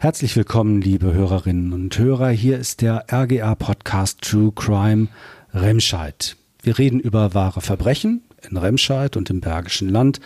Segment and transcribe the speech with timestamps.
[0.00, 2.28] Herzlich willkommen, liebe Hörerinnen und Hörer.
[2.28, 5.08] Hier ist der RGA Podcast True Crime
[5.52, 6.36] Remscheid.
[6.62, 10.20] Wir reden über wahre Verbrechen in Remscheid und im Bergischen Land.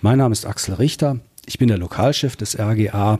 [0.00, 1.18] Mein Name ist Axel Richter.
[1.44, 3.18] Ich bin der Lokalchef des RGA.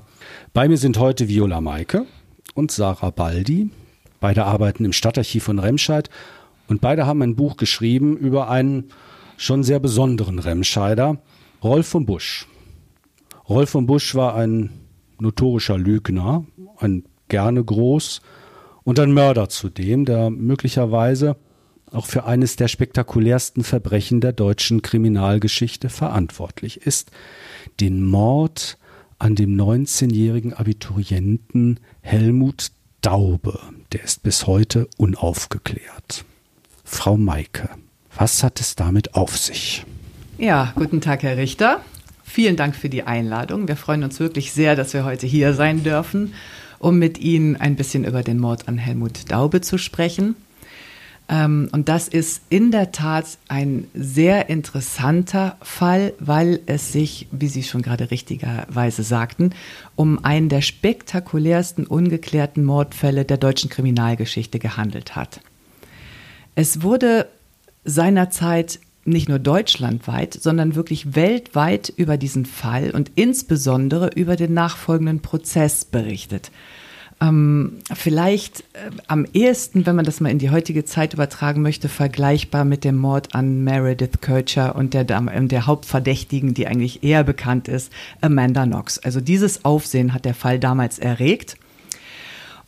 [0.54, 2.06] Bei mir sind heute Viola Maike
[2.54, 3.70] und Sarah Baldi.
[4.20, 6.08] Beide arbeiten im Stadtarchiv von Remscheid
[6.68, 8.90] und beide haben ein Buch geschrieben über einen
[9.36, 11.18] schon sehr besonderen Remscheider,
[11.64, 12.46] Rolf von Busch.
[13.48, 14.85] Rolf von Busch war ein
[15.20, 16.44] notorischer Lügner,
[16.78, 18.20] ein gerne groß
[18.84, 21.36] und ein Mörder zudem, der möglicherweise
[21.92, 27.10] auch für eines der spektakulärsten Verbrechen der deutschen Kriminalgeschichte verantwortlich ist,
[27.80, 28.78] den Mord
[29.18, 33.58] an dem 19-jährigen Abiturienten Helmut Daube.
[33.92, 36.24] Der ist bis heute unaufgeklärt.
[36.84, 37.68] Frau Maike,
[38.16, 39.84] was hat es damit auf sich?
[40.38, 41.80] Ja, guten Tag, Herr Richter.
[42.28, 43.68] Vielen Dank für die Einladung.
[43.68, 46.34] Wir freuen uns wirklich sehr, dass wir heute hier sein dürfen,
[46.78, 50.34] um mit Ihnen ein bisschen über den Mord an Helmut Daube zu sprechen.
[51.28, 57.46] Ähm, und das ist in der Tat ein sehr interessanter Fall, weil es sich, wie
[57.46, 59.54] Sie schon gerade richtigerweise sagten,
[59.94, 65.40] um einen der spektakulärsten ungeklärten Mordfälle der deutschen Kriminalgeschichte gehandelt hat.
[66.54, 67.28] Es wurde
[67.84, 75.20] seinerzeit nicht nur deutschlandweit, sondern wirklich weltweit über diesen Fall und insbesondere über den nachfolgenden
[75.20, 76.50] Prozess berichtet.
[77.18, 81.88] Ähm, vielleicht äh, am ehesten, wenn man das mal in die heutige Zeit übertragen möchte,
[81.88, 87.24] vergleichbar mit dem Mord an Meredith Kircher und der, äh, der Hauptverdächtigen, die eigentlich eher
[87.24, 87.90] bekannt ist,
[88.20, 88.98] Amanda Knox.
[88.98, 91.56] Also dieses Aufsehen hat der Fall damals erregt.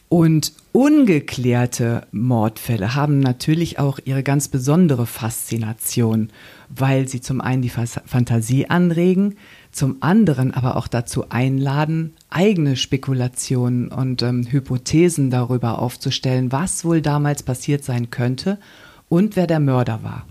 [0.09, 6.31] Und ungeklärte Mordfälle haben natürlich auch ihre ganz besondere Faszination,
[6.69, 9.35] weil sie zum einen die Fantasie anregen,
[9.73, 17.03] zum anderen aber auch dazu einladen, eigene Spekulationen und ähm, Hypothesen darüber aufzustellen, was wohl
[17.03, 18.61] damals passiert sein könnte
[19.09, 20.27] und wer der Mörder war.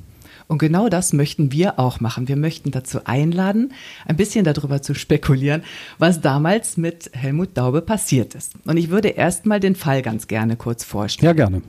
[0.47, 2.27] Und genau das möchten wir auch machen.
[2.27, 3.73] Wir möchten dazu einladen,
[4.05, 5.63] ein bisschen darüber zu spekulieren,
[5.97, 8.53] was damals mit Helmut Daube passiert ist.
[8.65, 11.27] Und ich würde erstmal den Fall ganz gerne kurz vorstellen.
[11.27, 11.61] Ja, gerne.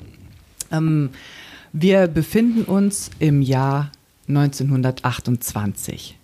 [0.71, 1.11] Ähm,
[1.73, 3.91] wir befinden uns im Jahr
[4.29, 6.19] 1928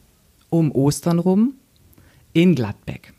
[0.50, 1.54] um Ostern rum
[2.32, 3.12] in Gladbeck.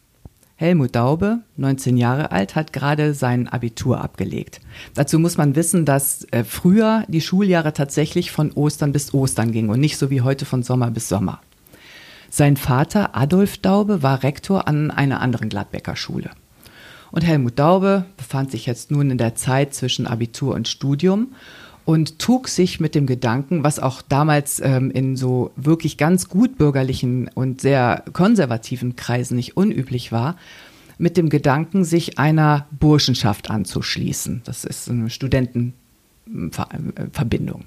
[0.57, 4.61] Helmut Daube, 19 Jahre alt, hat gerade sein Abitur abgelegt.
[4.93, 9.69] Dazu muss man wissen, dass äh, früher die Schuljahre tatsächlich von Ostern bis Ostern gingen
[9.69, 11.41] und nicht so wie heute von Sommer bis Sommer.
[12.29, 16.31] Sein Vater Adolf Daube war Rektor an einer anderen Gladbecker Schule.
[17.11, 21.33] Und Helmut Daube befand sich jetzt nun in der Zeit zwischen Abitur und Studium
[21.85, 27.29] und trug sich mit dem Gedanken, was auch damals ähm, in so wirklich ganz gutbürgerlichen
[27.33, 30.35] und sehr konservativen Kreisen nicht unüblich war,
[30.97, 34.41] mit dem Gedanken, sich einer Burschenschaft anzuschließen.
[34.45, 37.65] Das ist eine Studentenverbindung.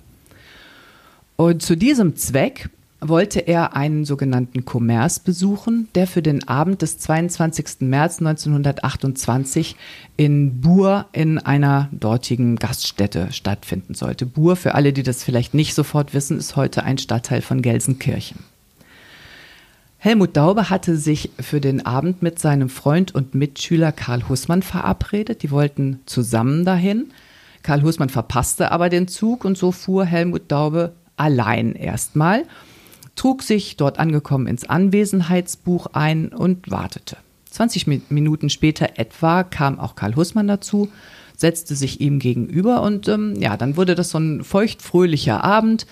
[1.36, 6.98] Und zu diesem Zweck wollte er einen sogenannten Kommerz besuchen, der für den Abend des
[6.98, 7.80] 22.
[7.80, 9.76] März 1928
[10.16, 14.26] in Bur in einer dortigen Gaststätte stattfinden sollte.
[14.26, 18.40] Bur, für alle, die das vielleicht nicht sofort wissen, ist heute ein Stadtteil von Gelsenkirchen.
[19.98, 25.42] Helmut Daube hatte sich für den Abend mit seinem Freund und Mitschüler Karl Hussmann verabredet.
[25.42, 27.10] Die wollten zusammen dahin.
[27.62, 32.44] Karl Hussmann verpasste aber den Zug und so fuhr Helmut Daube allein erstmal
[33.18, 37.16] trug sich dort angekommen ins Anwesenheitsbuch ein und wartete.
[37.50, 40.88] 20 Minuten später etwa kam auch Karl Hussmann dazu,
[41.36, 45.86] setzte sich ihm gegenüber und ähm, ja, dann wurde das so ein feuchtfröhlicher Abend.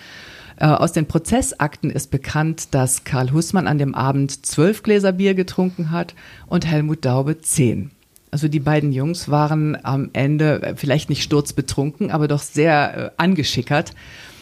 [0.55, 5.33] Äh, aus den Prozessakten ist bekannt, dass Karl Hussmann an dem Abend zwölf Gläser Bier
[5.33, 6.15] getrunken hat
[6.47, 7.91] und Helmut Daube zehn.
[8.31, 13.11] Also die beiden Jungs waren am Ende äh, vielleicht nicht sturzbetrunken, aber doch sehr äh,
[13.17, 13.93] angeschickert.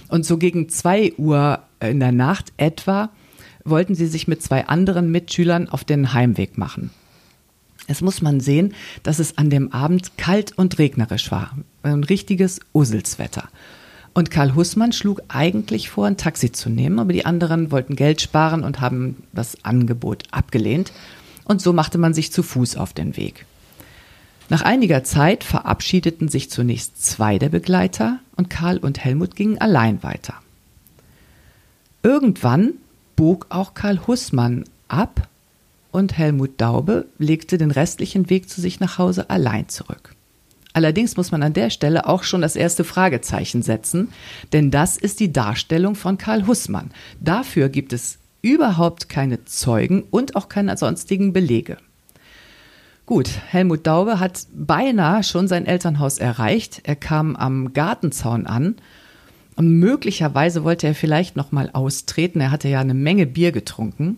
[0.10, 3.10] Und so gegen zwei Uhr in der Nacht etwa
[3.64, 6.92] wollten sie sich mit zwei anderen Mitschülern auf den Heimweg machen.
[7.88, 11.56] Es muss man sehen, dass es an dem Abend kalt und regnerisch war.
[11.84, 13.50] Ein richtiges Uselswetter.
[14.14, 18.22] Und Karl Hussmann schlug eigentlich vor, ein Taxi zu nehmen, aber die anderen wollten Geld
[18.22, 20.94] sparen und haben das Angebot abgelehnt.
[21.44, 23.46] Und so machte man sich zu Fuß auf den Weg.
[24.50, 30.04] Nach einiger Zeit verabschiedeten sich zunächst zwei der Begleiter und Karl und Helmut gingen allein
[30.04, 30.36] weiter.
[32.04, 32.74] Irgendwann
[33.16, 35.28] bog auch Karl Hussmann ab
[35.92, 40.14] und Helmut Daube legte den restlichen Weg zu sich nach Hause allein zurück.
[40.74, 44.10] Allerdings muss man an der Stelle auch schon das erste Fragezeichen setzen,
[44.52, 46.92] denn das ist die Darstellung von Karl Hussmann.
[47.22, 51.78] Dafür gibt es überhaupt keine Zeugen und auch keine sonstigen Belege.
[53.06, 56.82] Gut, Helmut Daube hat beinahe schon sein Elternhaus erreicht.
[56.86, 58.78] Er kam am Gartenzaun an
[59.56, 62.42] und möglicherweise wollte er vielleicht noch mal austreten.
[62.42, 64.18] Er hatte ja eine Menge Bier getrunken.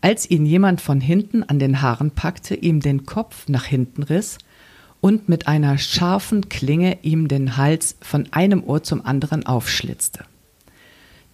[0.00, 4.38] Als ihn jemand von hinten an den Haaren packte, ihm den Kopf nach hinten riss
[5.02, 10.24] und mit einer scharfen Klinge ihm den Hals von einem Ohr zum anderen aufschlitzte.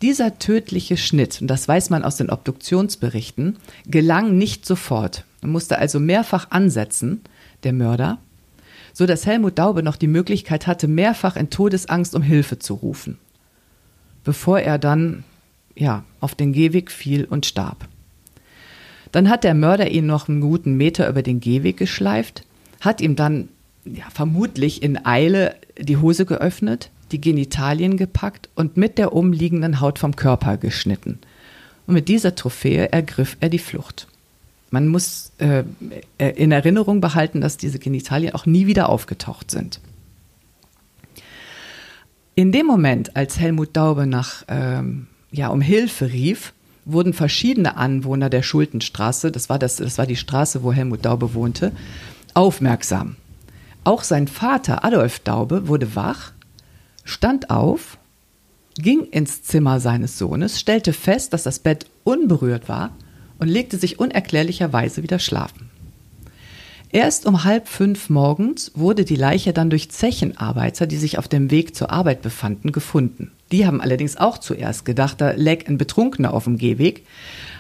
[0.03, 3.57] Dieser tödliche Schnitt, und das weiß man aus den Obduktionsberichten,
[3.87, 5.25] gelang nicht sofort.
[5.41, 7.23] Er musste also mehrfach ansetzen,
[7.63, 8.19] der Mörder,
[8.93, 13.19] so dass Helmut Daube noch die Möglichkeit hatte, mehrfach in Todesangst um Hilfe zu rufen,
[14.25, 15.25] bevor er dann
[15.75, 17.89] ja auf den Gehweg fiel und starb.
[19.13, 22.45] Dann hat der Mörder ihn noch einen guten Meter über den Gehweg geschleift,
[22.81, 23.49] hat ihm dann
[23.85, 29.99] ja, vermutlich in Eile die Hose geöffnet, die Genitalien gepackt und mit der umliegenden Haut
[29.99, 31.19] vom Körper geschnitten.
[31.87, 34.09] Und mit dieser Trophäe ergriff er die Flucht.
[34.71, 35.63] Man muss äh,
[36.19, 39.81] in Erinnerung behalten, dass diese Genitalien auch nie wieder aufgetaucht sind.
[42.35, 46.53] In dem Moment, als Helmut Daube nach, ähm, ja, um Hilfe rief,
[46.85, 51.35] wurden verschiedene Anwohner der Schultenstraße, das war, das, das war die Straße, wo Helmut Daube
[51.35, 51.73] wohnte,
[52.35, 53.17] aufmerksam.
[53.85, 56.33] Auch sein Vater Adolf Daube wurde wach
[57.07, 57.97] stand auf,
[58.77, 62.91] ging ins Zimmer seines Sohnes, stellte fest, dass das Bett unberührt war
[63.39, 65.71] und legte sich unerklärlicherweise wieder schlafen.
[66.93, 71.51] Erst um halb fünf morgens wurde die Leiche dann durch Zechenarbeiter, die sich auf dem
[71.51, 73.33] Weg zur Arbeit befanden, gefunden.
[73.51, 77.05] Die haben allerdings auch zuerst gedacht, da läg ein Betrunkener auf dem Gehweg,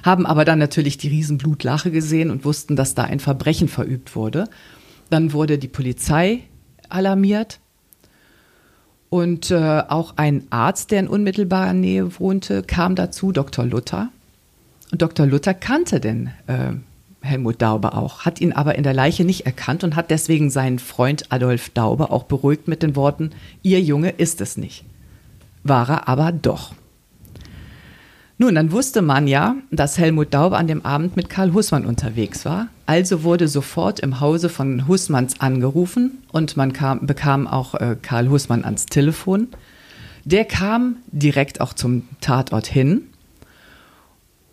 [0.04, 4.48] haben aber dann natürlich die Riesenblutlache gesehen und wussten, dass da ein Verbrechen verübt wurde.
[5.10, 6.43] Dann wurde die Polizei
[6.88, 7.58] alarmiert
[9.11, 13.64] und äh, auch ein Arzt, der in unmittelbarer Nähe wohnte, kam dazu, Dr.
[13.64, 14.11] Luther.
[14.93, 15.26] Und Dr.
[15.26, 16.73] Luther kannte den äh,
[17.20, 20.79] Helmut Daube auch, hat ihn aber in der Leiche nicht erkannt und hat deswegen seinen
[20.79, 23.31] Freund Adolf Daube auch beruhigt mit den Worten,
[23.62, 24.85] Ihr Junge ist es nicht.
[25.64, 26.75] War er aber doch.
[28.38, 32.44] Nun, dann wusste man ja, dass Helmut Daube an dem Abend mit Karl Hussmann unterwegs
[32.44, 32.68] war.
[32.84, 38.28] Also wurde sofort im Hause von Hussmanns angerufen und man kam, bekam auch äh, Karl
[38.28, 39.48] Hussmann ans Telefon.
[40.24, 43.04] Der kam direkt auch zum Tatort hin.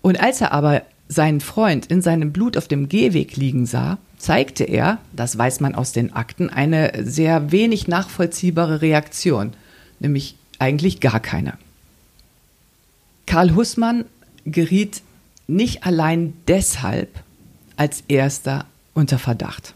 [0.02, 4.64] Und als er aber seinen Freund in seinem Blut auf dem Gehweg liegen sah, zeigte
[4.64, 9.52] er, das weiß man aus den Akten, eine sehr wenig nachvollziehbare Reaktion,
[10.00, 11.58] nämlich eigentlich gar keine.
[13.34, 14.06] Karl Hussmann
[14.46, 15.02] geriet
[15.48, 17.10] nicht allein deshalb
[17.78, 19.74] als erster unter Verdacht.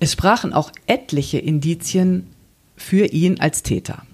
[0.00, 2.28] Es sprachen auch etliche Indizien
[2.78, 4.04] für ihn als Täter.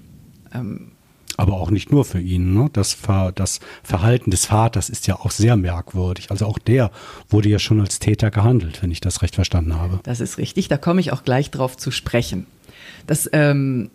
[0.52, 0.90] Ähm,
[1.36, 2.52] aber auch nicht nur für ihn.
[2.52, 2.68] Ne?
[2.72, 6.32] Das, Ver, das Verhalten des Vaters ist ja auch sehr merkwürdig.
[6.32, 6.90] Also auch der
[7.28, 10.00] wurde ja schon als Täter gehandelt, wenn ich das recht verstanden habe.
[10.02, 10.66] Das ist richtig.
[10.66, 12.48] Da komme ich auch gleich drauf zu sprechen.
[13.06, 13.88] Das ähm,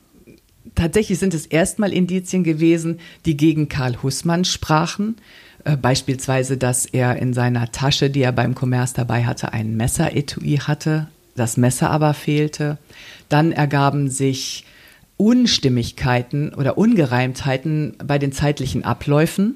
[0.74, 5.18] tatsächlich sind es erstmal Indizien gewesen, die gegen Karl Hussmann sprachen.
[5.64, 10.58] Äh, beispielsweise, dass er in seiner Tasche, die er beim Kommerz dabei hatte, ein Messeretui
[10.58, 12.78] hatte, das Messer aber fehlte.
[13.30, 14.66] Dann ergaben sich
[15.18, 19.56] Unstimmigkeiten oder Ungereimtheiten bei den zeitlichen Abläufen.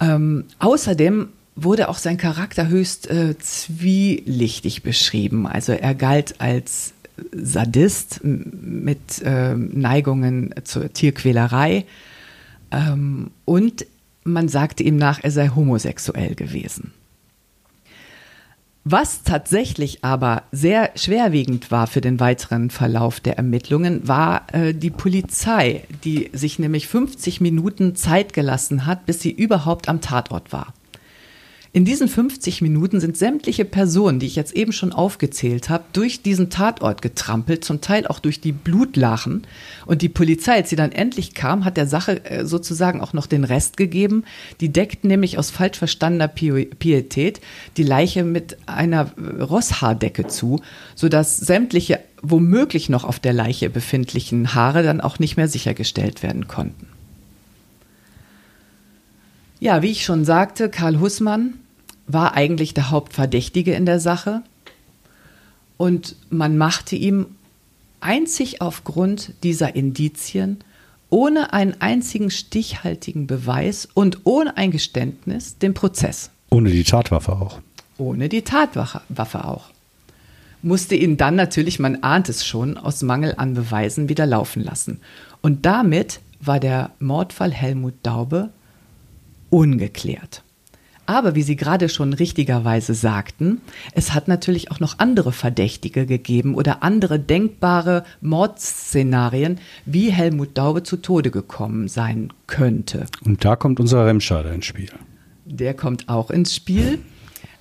[0.00, 5.46] Ähm, außerdem wurde auch sein Charakter höchst äh, zwielichtig beschrieben.
[5.46, 6.94] Also er galt als
[7.32, 11.84] Sadist mit äh, Neigungen zur Tierquälerei.
[12.70, 13.86] Ähm, und
[14.24, 16.92] man sagte ihm nach, er sei homosexuell gewesen.
[18.84, 24.90] Was tatsächlich aber sehr schwerwiegend war für den weiteren Verlauf der Ermittlungen, war äh, die
[24.90, 30.74] Polizei, die sich nämlich 50 Minuten Zeit gelassen hat, bis sie überhaupt am Tatort war.
[31.74, 36.20] In diesen 50 Minuten sind sämtliche Personen, die ich jetzt eben schon aufgezählt habe, durch
[36.20, 39.46] diesen Tatort getrampelt, zum Teil auch durch die Blutlachen.
[39.86, 43.26] Und die Polizei, als sie dann endlich kam, hat der Sache äh, sozusagen auch noch
[43.26, 44.24] den Rest gegeben.
[44.60, 47.40] Die deckt nämlich aus falsch verstandener Pietät
[47.78, 50.60] die Leiche mit einer äh, Rosshaardecke zu,
[50.94, 56.48] sodass sämtliche womöglich noch auf der Leiche befindlichen Haare dann auch nicht mehr sichergestellt werden
[56.48, 56.91] konnten.
[59.62, 61.54] Ja, wie ich schon sagte, Karl Hussmann
[62.08, 64.42] war eigentlich der Hauptverdächtige in der Sache
[65.76, 67.26] und man machte ihm
[68.00, 70.58] einzig aufgrund dieser Indizien
[71.10, 76.30] ohne einen einzigen stichhaltigen Beweis und ohne ein Geständnis den Prozess.
[76.50, 77.60] Ohne die Tatwaffe auch.
[77.98, 79.70] Ohne die Tatwaffe auch.
[80.62, 84.98] Musste ihn dann natürlich, man ahnt es schon, aus Mangel an Beweisen wieder laufen lassen.
[85.40, 88.50] Und damit war der Mordfall Helmut Daube
[89.52, 90.42] ungeklärt.
[91.04, 93.60] Aber wie Sie gerade schon richtigerweise sagten,
[93.92, 100.84] es hat natürlich auch noch andere Verdächtige gegeben oder andere denkbare Mordszenarien, wie Helmut Daube
[100.84, 103.06] zu Tode gekommen sein könnte.
[103.24, 104.90] Und da kommt unser Remscheider ins Spiel.
[105.44, 107.00] Der kommt auch ins Spiel.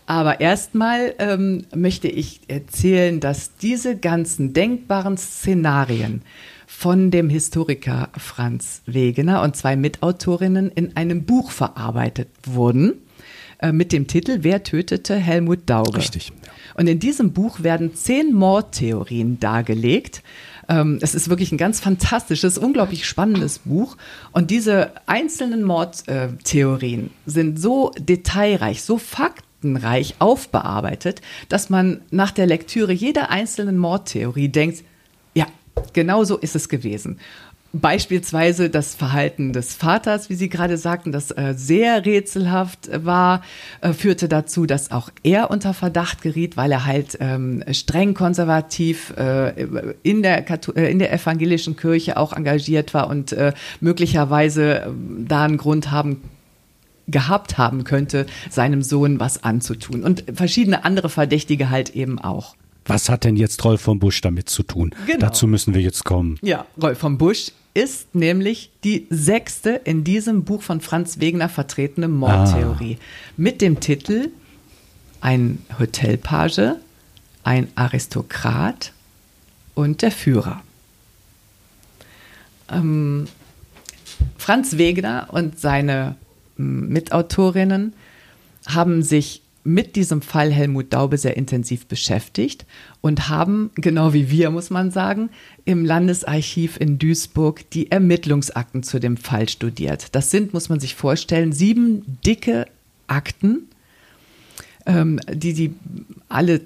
[0.06, 6.22] Aber erstmal ähm, möchte ich erzählen, dass diese ganzen denkbaren Szenarien
[6.82, 12.94] von dem Historiker Franz Wegener und zwei Mitautorinnen in einem Buch verarbeitet wurden
[13.60, 15.96] äh, mit dem Titel Wer tötete Helmut Daube?
[15.96, 16.30] Richtig.
[16.30, 16.52] Ja.
[16.74, 20.24] Und in diesem Buch werden zehn Mordtheorien dargelegt.
[20.68, 23.96] Ähm, es ist wirklich ein ganz fantastisches, unglaublich spannendes Buch.
[24.32, 32.92] Und diese einzelnen Mordtheorien sind so detailreich, so faktenreich aufbearbeitet, dass man nach der Lektüre
[32.92, 34.84] jeder einzelnen Mordtheorie denkt,
[35.36, 35.46] ja,
[35.94, 37.20] genau so ist es gewesen.
[37.74, 43.44] Beispielsweise das Verhalten des Vaters, wie Sie gerade sagten, das äh, sehr rätselhaft war,
[43.80, 49.13] äh, führte dazu, dass auch er unter Verdacht geriet, weil er halt ähm, streng konservativ
[49.16, 49.66] äh,
[50.04, 50.44] in, der
[50.75, 54.94] äh, in der evangelischen Kirche auch engagiert war und äh, möglicherweise
[55.25, 56.22] da einen Grund haben
[57.08, 60.04] gehabt haben könnte, seinem Sohn was anzutun.
[60.04, 62.56] Und verschiedene andere Verdächtige halt eben auch.
[62.86, 64.94] Was hat denn jetzt Rolf von Busch damit zu tun?
[65.06, 65.20] Genau.
[65.20, 66.40] Dazu müssen wir jetzt kommen.
[66.42, 72.08] Ja, Rolf von Busch ist nämlich die sechste in diesem Buch von Franz Wegener vertretene
[72.08, 73.04] Mordtheorie ah.
[73.38, 74.30] mit dem Titel
[75.22, 76.76] Ein Hotelpage,
[77.44, 78.94] ein Aristokrat
[79.76, 80.62] und der Führer.
[82.70, 83.28] Ähm,
[84.38, 86.16] Franz Wegener und seine
[86.58, 87.94] Mitautorinnen
[88.68, 92.65] haben sich mit diesem Fall Helmut Daube sehr intensiv beschäftigt
[93.01, 95.30] und haben, genau wie wir, muss man sagen,
[95.65, 100.15] im Landesarchiv in Duisburg die Ermittlungsakten zu dem Fall studiert.
[100.15, 102.65] Das sind, muss man sich vorstellen, sieben dicke
[103.08, 103.68] Akten,
[104.86, 105.75] ähm, die sie
[106.30, 106.62] alle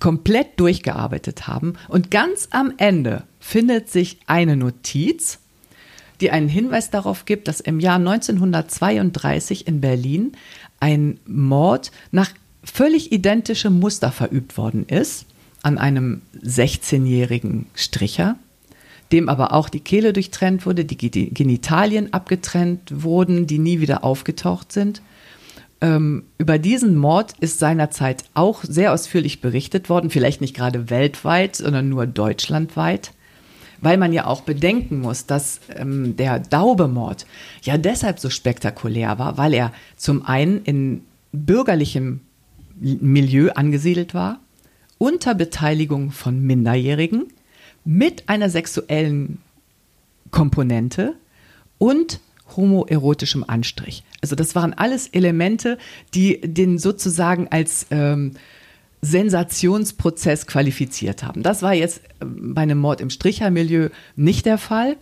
[0.00, 1.74] komplett durchgearbeitet haben.
[1.88, 5.38] Und ganz am Ende findet sich eine Notiz,
[6.20, 10.32] die einen Hinweis darauf gibt, dass im Jahr 1932 in Berlin
[10.80, 12.30] ein Mord nach
[12.64, 15.26] völlig identischem Muster verübt worden ist
[15.62, 18.36] an einem 16-jährigen Stricher,
[19.12, 20.96] dem aber auch die Kehle durchtrennt wurde, die
[21.34, 25.02] Genitalien abgetrennt wurden, die nie wieder aufgetaucht sind.
[25.82, 31.56] Ähm, über diesen Mord ist seinerzeit auch sehr ausführlich berichtet worden, vielleicht nicht gerade weltweit,
[31.56, 33.12] sondern nur deutschlandweit,
[33.80, 37.26] weil man ja auch bedenken muss, dass ähm, der Daube-Mord
[37.62, 42.20] ja deshalb so spektakulär war, weil er zum einen in bürgerlichem
[42.80, 44.40] Milieu angesiedelt war,
[44.98, 47.26] unter Beteiligung von Minderjährigen,
[47.84, 49.38] mit einer sexuellen
[50.30, 51.14] Komponente
[51.78, 52.20] und
[52.56, 54.04] homoerotischem Anstrich.
[54.20, 55.78] Also das waren alles Elemente,
[56.14, 58.32] die den sozusagen als ähm,
[59.02, 61.42] Sensationsprozess qualifiziert haben.
[61.42, 64.96] Das war jetzt ähm, bei einem Mord im Strichermilieu nicht der Fall.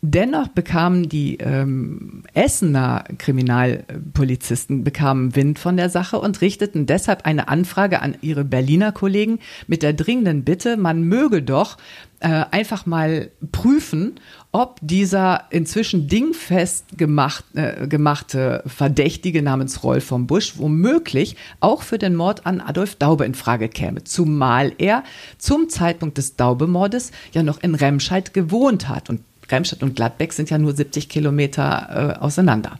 [0.00, 7.48] Dennoch bekamen die ähm, Essener Kriminalpolizisten bekamen Wind von der Sache und richteten deshalb eine
[7.48, 11.78] Anfrage an ihre Berliner Kollegen mit der dringenden Bitte, man möge doch
[12.20, 14.18] äh, einfach mal prüfen,
[14.50, 21.98] ob dieser inzwischen dingfest gemacht, äh, gemachte Verdächtige namens Rolf vom Busch womöglich auch für
[21.98, 25.04] den Mord an Adolf Daube in Frage käme, zumal er
[25.38, 29.20] zum Zeitpunkt des Daube-Mordes ja noch in Remscheid gewohnt hat und
[29.50, 32.78] Remstadt und Gladbeck sind ja nur 70 Kilometer äh, auseinander.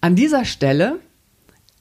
[0.00, 0.98] An dieser Stelle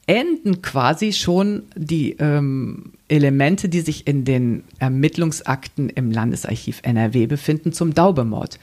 [0.10, 7.74] enden quasi schon die ähm, Elemente, die sich in den Ermittlungsakten im Landesarchiv NRW befinden,
[7.74, 8.58] zum Daubemord.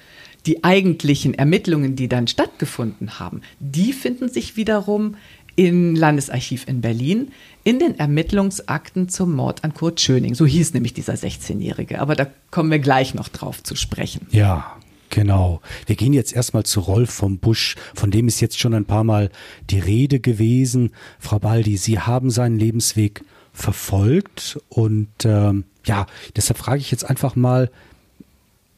[0.47, 5.15] Die eigentlichen Ermittlungen, die dann stattgefunden haben, die finden sich wiederum
[5.55, 7.31] im Landesarchiv in Berlin
[7.63, 10.35] in den Ermittlungsakten zum Mord an Kurt Schöning.
[10.35, 12.01] So hieß nämlich dieser 16-Jährige.
[12.01, 14.27] Aber da kommen wir gleich noch drauf zu sprechen.
[14.33, 14.77] Ja,
[15.11, 15.61] Genau.
[15.87, 19.05] Wir gehen jetzt erstmal zu Rolf vom Busch, von dem ist jetzt schon ein paar
[19.05, 19.31] Mal
[19.71, 20.91] die Rede gewesen.
[21.19, 27.37] Frau Baldi, Sie haben seinen Lebensweg verfolgt und ähm, ja, deshalb frage ich jetzt einfach
[27.37, 27.71] mal,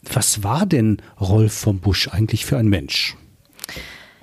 [0.04, 3.16] was war denn Rolf vom Busch eigentlich für ein Mensch?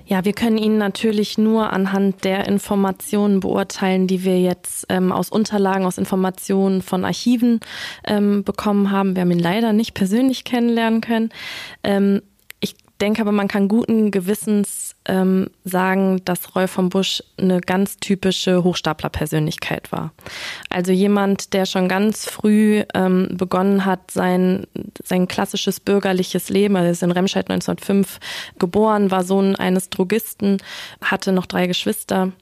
[0.08, 5.30] Ja, wir können ihn natürlich nur anhand der Informationen beurteilen, die wir jetzt ähm, aus
[5.30, 7.60] Unterlagen, aus Informationen von Archiven
[8.06, 9.16] ähm, bekommen haben.
[9.16, 11.30] Wir haben ihn leider nicht persönlich kennenlernen können.
[11.82, 12.22] Ähm,
[13.00, 18.64] denke aber, man kann guten Gewissens ähm, sagen, dass Roy von Busch eine ganz typische
[18.64, 20.12] Hochstaplerpersönlichkeit war.
[20.70, 24.66] Also jemand, der schon ganz früh ähm, begonnen hat, sein,
[25.02, 28.18] sein klassisches bürgerliches Leben, er ist in Remscheid 1905
[28.58, 30.58] geboren, war Sohn eines Drogisten,
[31.00, 32.32] hatte noch drei Geschwister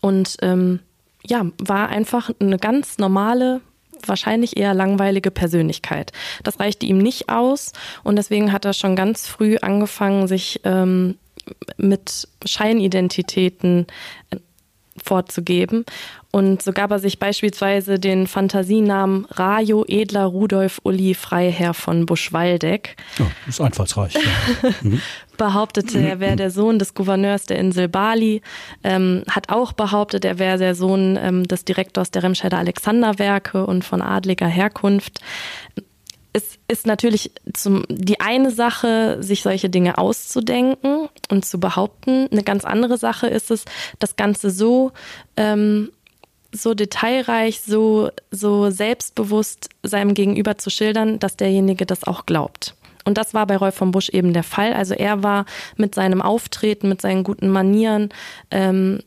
[0.00, 0.80] und ähm,
[1.24, 3.60] ja, war einfach eine ganz normale
[4.04, 6.12] wahrscheinlich eher langweilige Persönlichkeit.
[6.42, 7.72] Das reichte ihm nicht aus
[8.04, 11.16] und deswegen hat er schon ganz früh angefangen, sich ähm,
[11.76, 13.86] mit Scheinidentitäten
[14.30, 14.36] äh,
[15.02, 15.84] vorzugeben.
[16.32, 22.96] Und so gab er sich beispielsweise den Fantasienamen Rajo Edler Rudolf Uli Freiherr von Buschwaldeck.
[23.18, 24.14] Ja, ist einfallsreich.
[24.14, 24.20] Ja.
[24.82, 25.00] Mhm.
[25.36, 28.42] Behauptete, er wäre der Sohn des Gouverneurs der Insel Bali,
[28.84, 33.84] ähm, hat auch behauptet, er wäre der Sohn ähm, des Direktors der Remscheider Alexanderwerke und
[33.84, 35.20] von adliger Herkunft
[36.36, 42.28] es ist natürlich zum, die eine Sache, sich solche Dinge auszudenken und zu behaupten.
[42.30, 43.64] Eine ganz andere Sache ist es,
[44.00, 44.92] das Ganze so,
[45.38, 45.90] ähm,
[46.52, 52.74] so detailreich, so, so selbstbewusst seinem Gegenüber zu schildern, dass derjenige das auch glaubt.
[53.06, 54.74] Und das war bei Rolf von Busch eben der Fall.
[54.74, 55.46] Also er war
[55.78, 58.10] mit seinem Auftreten, mit seinen guten Manieren,
[58.50, 59.00] ähm,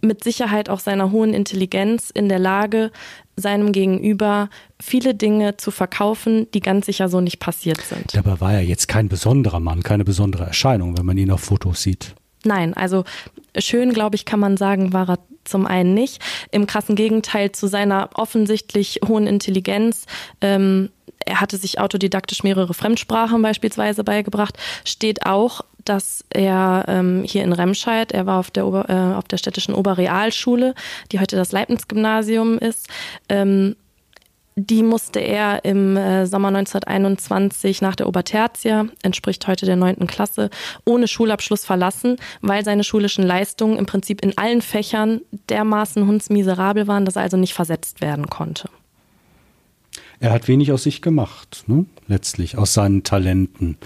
[0.00, 2.90] mit Sicherheit auch seiner hohen Intelligenz in der Lage,
[3.36, 4.48] seinem Gegenüber
[4.80, 8.14] viele Dinge zu verkaufen, die ganz sicher so nicht passiert sind.
[8.14, 11.82] Dabei war er jetzt kein besonderer Mann, keine besondere Erscheinung, wenn man ihn auf Fotos
[11.82, 12.14] sieht.
[12.44, 13.04] Nein, also
[13.58, 16.22] schön, glaube ich, kann man sagen, war er zum einen nicht.
[16.50, 20.06] Im krassen Gegenteil zu seiner offensichtlich hohen Intelligenz.
[20.40, 20.90] Ähm,
[21.26, 27.52] er hatte sich autodidaktisch mehrere Fremdsprachen beispielsweise beigebracht, steht auch dass er ähm, hier in
[27.52, 30.74] Remscheid, er war auf der, Ober, äh, auf der städtischen Oberrealschule,
[31.12, 32.88] die heute das Leibniz-Gymnasium ist,
[33.28, 33.76] ähm,
[34.56, 40.48] die musste er im äh, Sommer 1921 nach der Obertertia, entspricht heute der neunten Klasse,
[40.84, 47.04] ohne Schulabschluss verlassen, weil seine schulischen Leistungen im Prinzip in allen Fächern dermaßen hundsmiserabel waren,
[47.04, 48.68] dass er also nicht versetzt werden konnte.
[50.20, 51.86] Er hat wenig aus sich gemacht, ne?
[52.06, 53.76] Letztlich, aus seinen Talenten.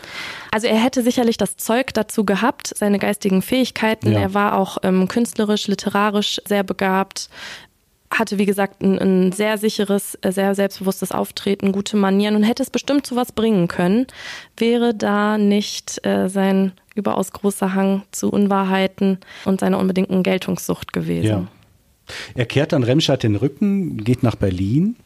[0.50, 4.12] Also er hätte sicherlich das Zeug dazu gehabt, seine geistigen Fähigkeiten.
[4.12, 4.20] Ja.
[4.20, 7.28] Er war auch ähm, künstlerisch, literarisch sehr begabt,
[8.10, 12.62] hatte, wie gesagt, ein, ein, sehr sicheres, äh, sehr selbstbewusstes Auftreten, gute Manieren und hätte
[12.62, 14.06] es bestimmt zu was bringen können,
[14.56, 21.26] wäre da nicht äh, sein überaus großer Hang zu Unwahrheiten und seiner unbedingten Geltungssucht gewesen.
[21.26, 21.46] Ja.
[22.34, 24.96] Er kehrt dann Remscheid den Rücken, geht nach Berlin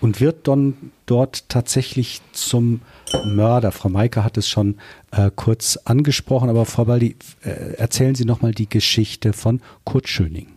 [0.00, 2.80] und wird dann dort tatsächlich zum
[3.24, 3.72] Mörder.
[3.72, 4.78] Frau Maike hat es schon
[5.10, 10.48] äh, kurz angesprochen, aber Frau Baldi, äh, erzählen Sie nochmal die Geschichte von Kurt Schöning.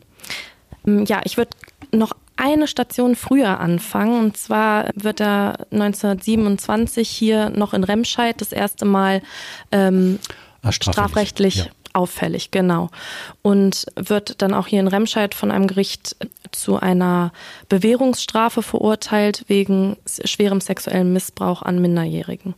[0.86, 1.52] Mm, ja, ich würde
[1.92, 4.20] noch eine Station früher anfangen.
[4.20, 9.22] Und zwar wird er 1927 hier noch in Remscheid das erste Mal
[9.72, 10.20] ähm,
[10.62, 12.90] ah, strafrechtlich ja auffällig, genau.
[13.42, 16.16] Und wird dann auch hier in Remscheid von einem Gericht
[16.56, 17.32] zu einer
[17.70, 22.56] Bewährungsstrafe verurteilt wegen schwerem sexuellen Missbrauch an Minderjährigen.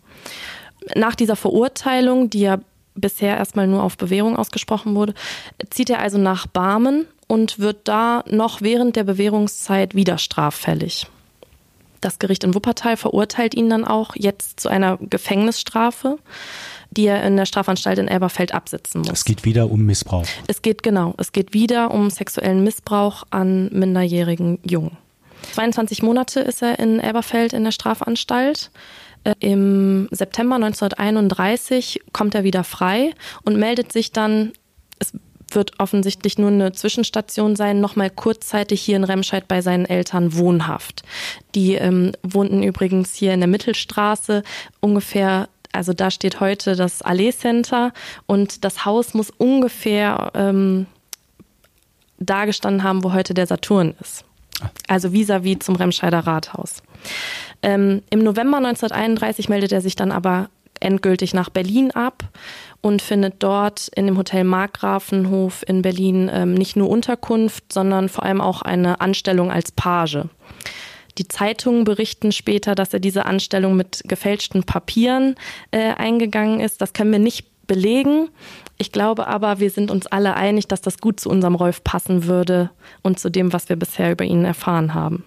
[0.96, 2.60] Nach dieser Verurteilung, die ja
[2.96, 5.14] bisher erstmal nur auf Bewährung ausgesprochen wurde,
[5.70, 11.08] zieht er also nach Barmen und wird da noch während der Bewährungszeit wieder straffällig.
[12.02, 16.20] Das Gericht in Wuppertal verurteilt ihn dann auch jetzt zu einer Gefängnisstrafe
[16.98, 19.12] die er in der Strafanstalt in Elberfeld absitzen muss.
[19.12, 20.26] Es geht wieder um Missbrauch.
[20.48, 24.98] Es geht genau, es geht wieder um sexuellen Missbrauch an minderjährigen Jungen.
[25.54, 28.72] 22 Monate ist er in Elberfeld in der Strafanstalt.
[29.24, 34.54] Äh, Im September 1931 kommt er wieder frei und meldet sich dann,
[35.00, 35.14] es
[35.52, 41.04] wird offensichtlich nur eine Zwischenstation sein, nochmal kurzzeitig hier in Remscheid bei seinen Eltern wohnhaft.
[41.54, 44.44] Die ähm, wohnten übrigens hier in der Mittelstraße,
[44.80, 47.92] ungefähr also da steht heute das Allee Center
[48.26, 50.88] und das Haus muss ungefähr ähm,
[52.18, 54.24] da gestanden haben, wo heute der Saturn ist.
[54.88, 56.82] Also vis-à-vis -vis zum Remscheider Rathaus.
[57.62, 62.24] Ähm, Im November 1931 meldet er sich dann aber endgültig nach Berlin ab
[62.82, 68.24] und findet dort in dem Hotel Markgrafenhof in Berlin ähm, nicht nur Unterkunft, sondern vor
[68.24, 70.20] allem auch eine Anstellung als Page.
[71.18, 75.36] Die Zeitungen berichten später, dass er diese Anstellung mit gefälschten Papieren
[75.72, 76.82] äh, eingegangen ist.
[76.82, 78.30] Das können wir nicht belegen.
[78.78, 82.26] Ich glaube aber, wir sind uns alle einig, dass das gut zu unserem Rolf passen
[82.26, 82.70] würde
[83.02, 85.24] und zu dem, was wir bisher über ihn erfahren haben.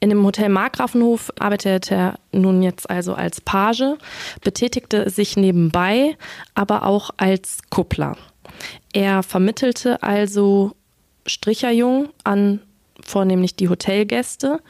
[0.00, 3.96] In dem Hotel Markgrafenhof arbeitete er nun jetzt also als Page,
[4.42, 6.16] betätigte sich nebenbei,
[6.54, 8.16] aber auch als Kuppler.
[8.92, 10.72] Er vermittelte also
[11.26, 12.60] Stricherjungen an
[13.02, 14.60] vornehmlich die Hotelgäste.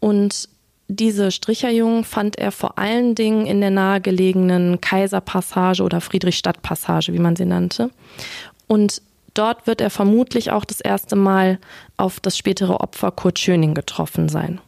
[0.00, 0.48] Und
[0.88, 7.36] diese Stricherjungen fand er vor allen Dingen in der nahegelegenen Kaiserpassage oder Friedrichstadtpassage, wie man
[7.36, 7.90] sie nannte.
[8.66, 9.02] Und
[9.34, 11.58] dort wird er vermutlich auch das erste Mal
[11.96, 14.60] auf das spätere Opfer Kurt Schöning getroffen sein.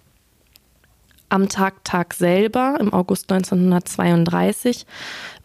[1.29, 4.87] Am Tag Tag selber, im August 1932,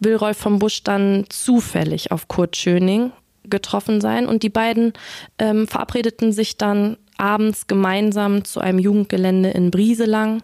[0.00, 3.10] will Rolf von Busch dann zufällig auf Kurt Schöning,
[3.44, 4.92] getroffen sein und die beiden
[5.38, 10.42] ähm, verabredeten sich dann abends gemeinsam zu einem Jugendgelände in Brieselang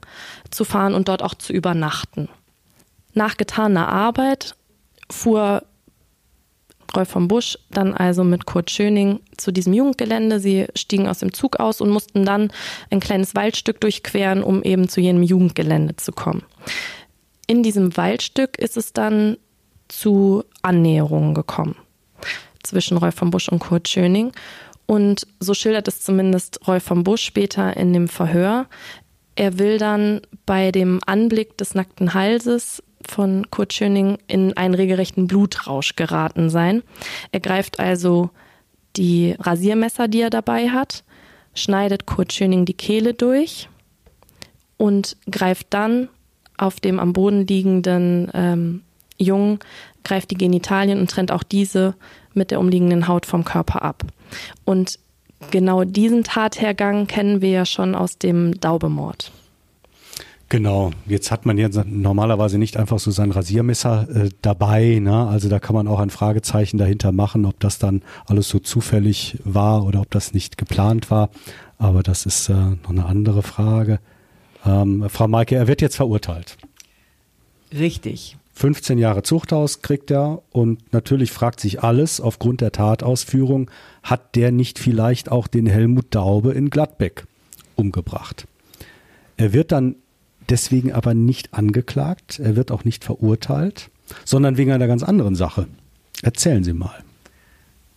[0.50, 2.28] zu fahren und dort auch zu übernachten.
[3.12, 4.54] Nach getaner Arbeit
[5.10, 5.62] fuhr
[6.96, 10.38] Rolf von Busch dann also mit Kurt Schöning zu diesem Jugendgelände.
[10.38, 12.52] Sie stiegen aus dem Zug aus und mussten dann
[12.90, 16.44] ein kleines Waldstück durchqueren, um eben zu jenem Jugendgelände zu kommen.
[17.46, 19.36] In diesem Waldstück ist es dann
[19.88, 21.76] zu Annäherungen gekommen
[22.62, 24.32] zwischen Rolf von Busch und Kurt Schöning.
[24.86, 28.66] Und so schildert es zumindest Rolf von Busch später in dem Verhör.
[29.36, 35.26] Er will dann bei dem Anblick des nackten Halses von Kurt Schöning in einen regelrechten
[35.26, 36.82] Blutrausch geraten sein.
[37.32, 38.30] Er greift also
[38.96, 41.04] die Rasiermesser, die er dabei hat,
[41.54, 43.68] schneidet Kurt Schöning die Kehle durch
[44.76, 46.08] und greift dann
[46.56, 48.82] auf dem am Boden liegenden ähm,
[49.18, 49.58] Jungen,
[50.04, 51.94] greift die Genitalien und trennt auch diese
[52.32, 54.04] mit der umliegenden Haut vom Körper ab.
[54.64, 54.98] Und
[55.50, 59.32] genau diesen Tathergang kennen wir ja schon aus dem Daubemord.
[60.50, 65.00] Genau, jetzt hat man ja normalerweise nicht einfach so sein Rasiermesser äh, dabei.
[65.00, 65.26] Ne?
[65.26, 69.38] Also da kann man auch ein Fragezeichen dahinter machen, ob das dann alles so zufällig
[69.44, 71.30] war oder ob das nicht geplant war.
[71.78, 73.98] Aber das ist äh, noch eine andere Frage.
[74.64, 76.56] Ähm, Frau Maike, er wird jetzt verurteilt.
[77.72, 78.36] Richtig.
[78.54, 83.70] 15 Jahre Zuchthaus kriegt er und natürlich fragt sich alles aufgrund der Tatausführung,
[84.02, 87.26] hat der nicht vielleicht auch den Helmut Daube in Gladbeck
[87.74, 88.46] umgebracht?
[89.36, 89.96] Er wird dann
[90.48, 93.90] deswegen aber nicht angeklagt, er wird auch nicht verurteilt,
[94.24, 95.66] sondern wegen einer ganz anderen Sache.
[96.22, 97.02] Erzählen Sie mal.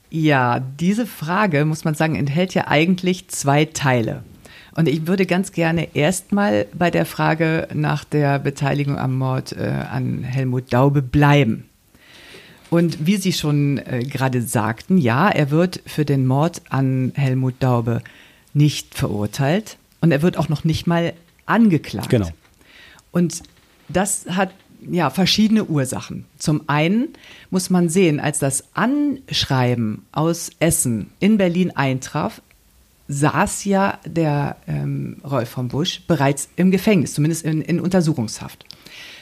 [0.10, 4.24] Ja, diese Frage, muss man sagen, enthält ja eigentlich zwei Teile.
[4.78, 9.66] Und ich würde ganz gerne erstmal bei der Frage nach der Beteiligung am Mord äh,
[9.92, 11.68] an Helmut Daube bleiben.
[12.70, 17.56] Und wie Sie schon äh, gerade sagten, ja, er wird für den Mord an Helmut
[17.60, 18.04] Daube
[18.54, 21.14] nicht verurteilt und er wird auch noch nicht mal
[21.48, 22.10] angeklagt.
[22.10, 22.30] Genau.
[23.12, 23.42] Und
[23.90, 24.52] das hat
[24.88, 26.26] ja verschiedene Ursachen.
[26.38, 27.08] Zum einen
[27.50, 32.44] muss man sehen, als das Anschreiben aus Essen in Berlin eintraf,
[33.08, 38.66] saß ja der ähm, Rolf von Busch bereits im Gefängnis, zumindest in, in Untersuchungshaft.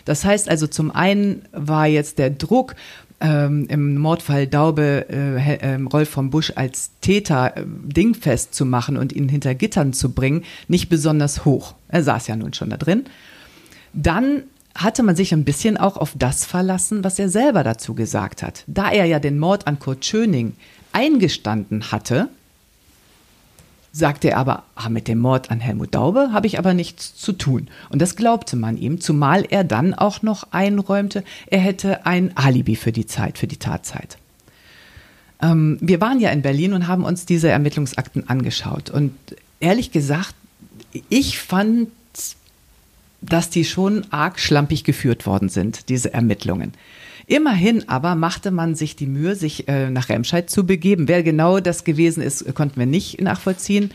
[0.06, 2.76] Das heißt also, zum einen war jetzt der Druck,
[3.22, 8.98] ähm, im Mordfall Daube äh, äh, Rolf von Busch als Täter äh, dingfest zu machen
[8.98, 11.76] und ihn hinter Gittern zu bringen, nicht besonders hoch.
[11.88, 13.06] Er saß ja nun schon da drin.
[13.94, 14.44] Dann
[14.76, 18.66] hatte man sich ein bisschen auch auf das verlassen, was er selber dazu gesagt hat.
[18.68, 20.54] Da er ja den Mord an Kurt Schöning
[20.92, 22.28] eingestanden hatte,
[23.96, 27.32] sagte er aber, ah, mit dem Mord an Helmut Daube habe ich aber nichts zu
[27.32, 27.70] tun.
[27.90, 32.76] Und das glaubte man ihm, zumal er dann auch noch einräumte, er hätte ein Alibi
[32.76, 34.18] für die Zeit, für die Tatzeit.
[35.42, 38.90] Ähm, wir waren ja in Berlin und haben uns diese Ermittlungsakten angeschaut.
[38.90, 39.14] Und
[39.62, 40.36] ehrlich gesagt,
[41.08, 41.88] ich fand,
[43.22, 46.74] dass die schon arg schlampig geführt worden sind, diese Ermittlungen.
[47.28, 51.08] Immerhin aber machte man sich die Mühe, sich äh, nach Remscheid zu begeben.
[51.08, 53.92] Wer genau das gewesen ist, konnten wir nicht nachvollziehen.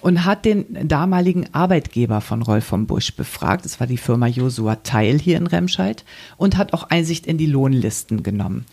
[0.00, 3.66] Und hat den damaligen Arbeitgeber von Rolf von Busch befragt.
[3.66, 6.04] Das war die Firma Josua Teil hier in Remscheid.
[6.38, 8.64] Und hat auch Einsicht in die Lohnlisten genommen.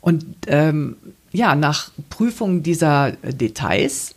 [0.00, 0.96] Und ähm,
[1.32, 4.14] ja, nach Prüfung dieser Details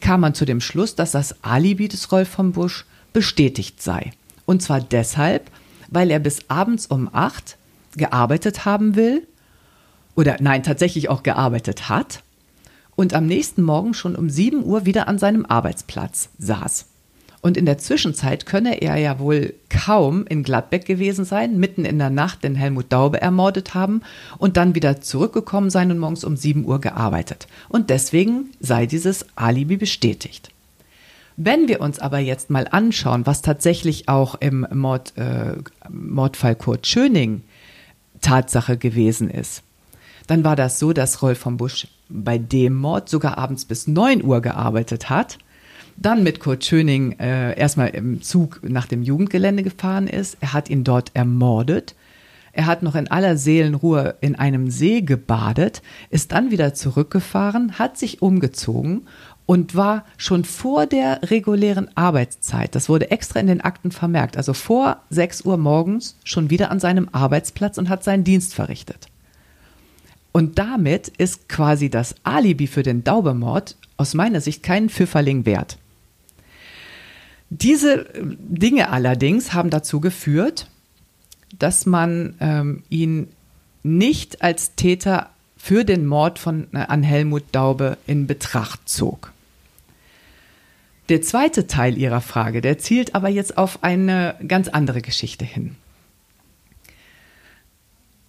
[0.00, 4.12] kam man zu dem Schluss, dass das Alibi des Rolf von Busch bestätigt sei.
[4.46, 5.50] Und zwar deshalb,
[5.90, 7.56] weil er bis abends um acht
[7.96, 9.26] gearbeitet haben will
[10.14, 12.22] oder nein, tatsächlich auch gearbeitet hat
[12.96, 16.86] und am nächsten Morgen schon um 7 Uhr wieder an seinem Arbeitsplatz saß.
[17.40, 21.98] Und in der Zwischenzeit könne er ja wohl kaum in Gladbeck gewesen sein, mitten in
[21.98, 24.02] der Nacht den Helmut Daube ermordet haben
[24.38, 27.46] und dann wieder zurückgekommen sein und morgens um 7 Uhr gearbeitet.
[27.68, 30.50] Und deswegen sei dieses Alibi bestätigt.
[31.36, 35.54] Wenn wir uns aber jetzt mal anschauen, was tatsächlich auch im Mord, äh,
[35.88, 37.42] Mordfall Kurt Schöning
[38.20, 39.62] Tatsache gewesen ist.
[40.26, 44.22] Dann war das so, dass Rolf von Busch bei dem Mord sogar abends bis 9
[44.22, 45.38] Uhr gearbeitet hat,
[45.96, 50.36] dann mit Kurt Schöning äh, erstmal im Zug nach dem Jugendgelände gefahren ist.
[50.40, 51.96] Er hat ihn dort ermordet.
[52.52, 57.96] Er hat noch in aller Seelenruhe in einem See gebadet, ist dann wieder zurückgefahren, hat
[57.98, 59.06] sich umgezogen
[59.48, 64.52] und war schon vor der regulären Arbeitszeit, das wurde extra in den Akten vermerkt, also
[64.52, 69.08] vor 6 Uhr morgens schon wieder an seinem Arbeitsplatz und hat seinen Dienst verrichtet.
[70.32, 75.78] Und damit ist quasi das Alibi für den Daubermord aus meiner Sicht keinen Pfifferling wert.
[77.48, 80.68] Diese Dinge allerdings haben dazu geführt,
[81.58, 83.28] dass man ähm, ihn
[83.82, 89.32] nicht als Täter für den Mord von, äh, an Helmut Daube in Betracht zog.
[91.08, 95.76] Der zweite Teil Ihrer Frage, der zielt aber jetzt auf eine ganz andere Geschichte hin.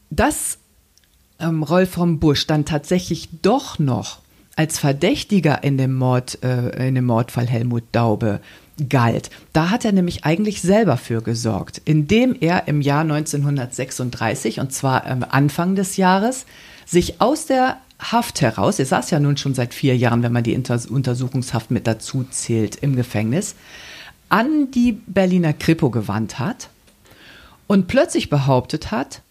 [0.10, 0.60] Dass
[1.39, 4.20] ähm, Rolf von Busch dann tatsächlich doch noch
[4.56, 8.39] als Verdächtiger in dem, Mord, äh, in dem Mordfall Helmut Daube
[8.89, 9.30] galt.
[9.54, 15.06] Da hat er nämlich eigentlich selber für gesorgt, indem er im Jahr 1936, und zwar
[15.06, 16.46] am Anfang des Jahres,
[16.86, 20.44] sich aus der Haft heraus, er saß ja nun schon seit vier Jahren, wenn man
[20.44, 23.56] die Untersuchungshaft mit dazu zählt, im Gefängnis,
[24.30, 26.70] an die Berliner Kripo gewandt hat
[27.68, 29.22] und plötzlich behauptet hat,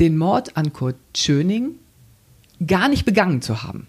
[0.00, 1.76] den Mord an Kurt Schöning
[2.66, 3.86] gar nicht begangen zu haben.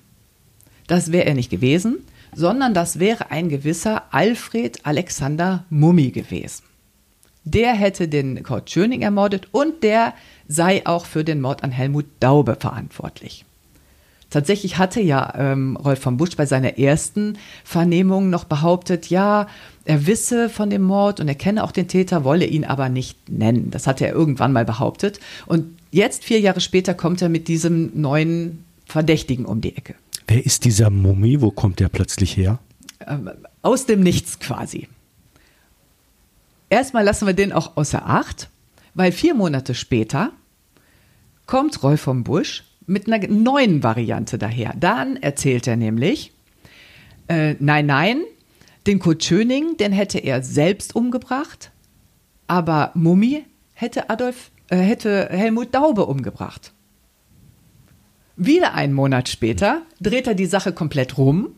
[0.88, 2.00] Das wäre er nicht gewesen,
[2.36, 6.64] sondern das wäre ein gewisser Alfred Alexander Mummi gewesen.
[7.44, 10.14] Der hätte den Kurt Schöning ermordet und der
[10.48, 13.46] sei auch für den Mord an Helmut Daube verantwortlich.
[14.30, 19.48] Tatsächlich hatte ja ähm, Rolf von Busch bei seiner ersten Vernehmung noch behauptet, ja,
[19.86, 23.30] er wisse von dem Mord und er kenne auch den Täter, wolle ihn aber nicht
[23.30, 23.72] nennen.
[23.72, 25.22] Das hatte er irgendwann mal behauptet.
[25.46, 29.96] Und jetzt, vier Jahre später, kommt er mit diesem neuen Verdächtigen um die Ecke.
[30.28, 31.40] Wer ist dieser Mummi?
[31.40, 32.60] Wo kommt der plötzlich her?
[33.08, 33.30] Ähm,
[33.62, 34.90] aus dem Nichts quasi.
[36.70, 38.50] Erstmal lassen wir den auch außer Acht,
[38.94, 40.34] weil vier Monate später
[41.48, 44.74] kommt Rolf vom Busch mit einer neuen Variante daher.
[44.80, 46.32] Dann erzählt er nämlich,
[47.28, 48.22] äh, nein, nein,
[48.86, 51.72] den Kurt Schöning, den hätte er selbst umgebracht,
[52.48, 56.72] aber Mummi hätte Adolf, äh, hätte Helmut Daube umgebracht.
[58.38, 61.50] Wieder einen Monat später dreht er die Sache komplett rum.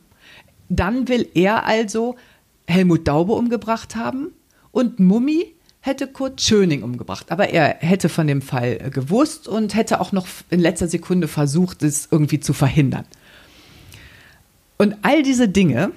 [0.69, 2.15] Dann will er also
[2.67, 4.31] Helmut Daube umgebracht haben
[4.71, 7.31] und Mummi hätte Kurt Schöning umgebracht.
[7.31, 11.83] Aber er hätte von dem Fall gewusst und hätte auch noch in letzter Sekunde versucht,
[11.83, 13.05] es irgendwie zu verhindern.
[14.77, 15.91] Und all diese Dinge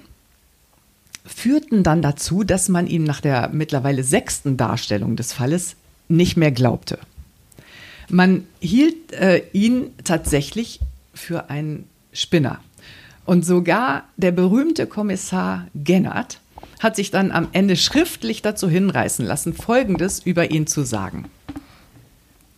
[1.25, 5.75] führten dann dazu, dass man ihm nach der mittlerweile sechsten Darstellung des Falles
[6.09, 6.99] nicht mehr glaubte.
[8.09, 10.81] Man hielt äh, ihn tatsächlich
[11.13, 12.59] für einen Spinner.
[13.25, 16.39] Und sogar der berühmte Kommissar Gennert
[16.83, 21.25] hat sich dann am Ende schriftlich dazu hinreißen lassen, Folgendes über ihn zu sagen.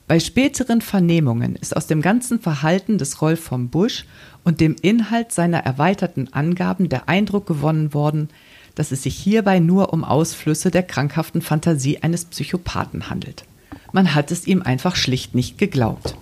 [0.07, 4.05] Bei späteren Vernehmungen ist aus dem ganzen Verhalten des Rolf vom Busch
[4.43, 8.29] und dem Inhalt seiner erweiterten Angaben der Eindruck gewonnen worden,
[8.75, 13.45] dass es sich hierbei nur um Ausflüsse der krankhaften Fantasie eines Psychopathen handelt.
[13.93, 16.15] Man hat es ihm einfach schlicht nicht geglaubt.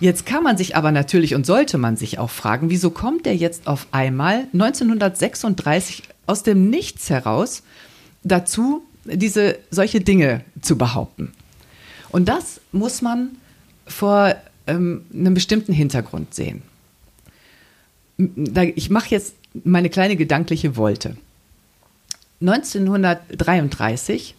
[0.00, 3.34] Jetzt kann man sich aber natürlich und sollte man sich auch fragen, wieso kommt er
[3.34, 7.62] jetzt auf einmal 1936 aus dem Nichts heraus
[8.22, 11.32] dazu, diese solche Dinge zu behaupten?
[12.10, 13.30] Und das muss man
[13.86, 14.34] vor
[14.66, 16.62] ähm, einem bestimmten Hintergrund sehen.
[18.76, 19.34] Ich mache jetzt
[19.64, 21.16] meine kleine gedankliche Wolte.
[22.40, 24.34] 1933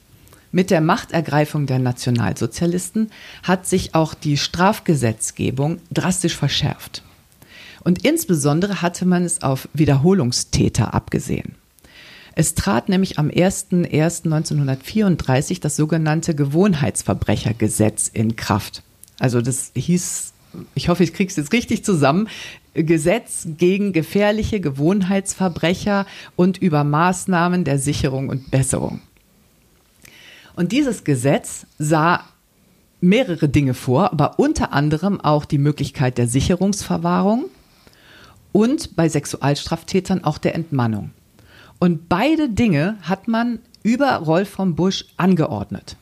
[0.52, 3.12] mit der Machtergreifung der Nationalsozialisten
[3.43, 7.04] hat sich auch die Strafgesetzgebung drastisch verschärft.
[7.84, 11.56] Und insbesondere hatte man es auf Wiederholungstäter abgesehen.
[12.36, 18.84] Es trat nämlich am 01.01.1934 das sogenannte Gewohnheitsverbrechergesetz in Kraft.
[19.19, 20.34] Also das hieß,
[20.76, 22.28] ich hoffe, ich kriege es jetzt richtig zusammen,
[22.74, 29.00] Gesetz gegen gefährliche Gewohnheitsverbrecher und über Maßnahmen der Sicherung und Besserung.
[30.58, 32.26] Und dieses Gesetz sah
[33.00, 37.45] mehrere Dinge vor, aber unter anderem auch die Möglichkeit der Sicherungsverwahrung
[38.52, 41.12] und bei Sexualstraftätern auch der Entmannung.
[41.86, 45.98] Und beide Dinge hat man über Rolf von Busch angeordnet.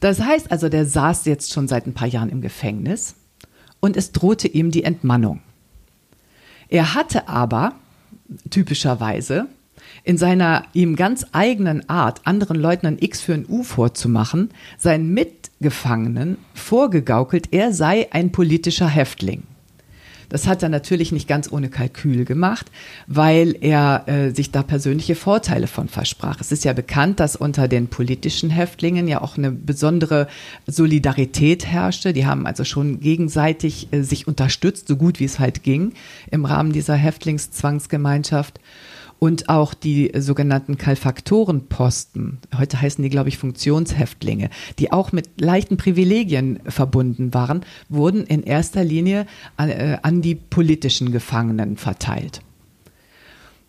[0.00, 3.14] Das heißt also, der saß jetzt schon seit ein paar Jahren im Gefängnis
[3.78, 5.42] und es drohte ihm die Entmannung.
[6.68, 7.76] Er hatte aber
[8.50, 9.46] typischerweise
[10.02, 15.14] in seiner ihm ganz eigenen Art, anderen Leuten ein X für ein U vorzumachen, seinen
[15.14, 19.44] Mitgefangenen vorgegaukelt, er sei ein politischer Häftling.
[20.34, 22.68] Das hat er natürlich nicht ganz ohne Kalkül gemacht,
[23.06, 26.40] weil er äh, sich da persönliche Vorteile von versprach.
[26.40, 30.26] Es ist ja bekannt, dass unter den politischen Häftlingen ja auch eine besondere
[30.66, 32.12] Solidarität herrschte.
[32.12, 35.92] Die haben also schon gegenseitig äh, sich unterstützt, so gut wie es halt ging,
[36.32, 38.58] im Rahmen dieser Häftlingszwangsgemeinschaft
[39.18, 45.76] und auch die sogenannten Kalfaktorenposten, heute heißen die, glaube ich, Funktionshäftlinge, die auch mit leichten
[45.76, 52.42] Privilegien verbunden waren, wurden in erster Linie an, äh, an die politischen Gefangenen verteilt.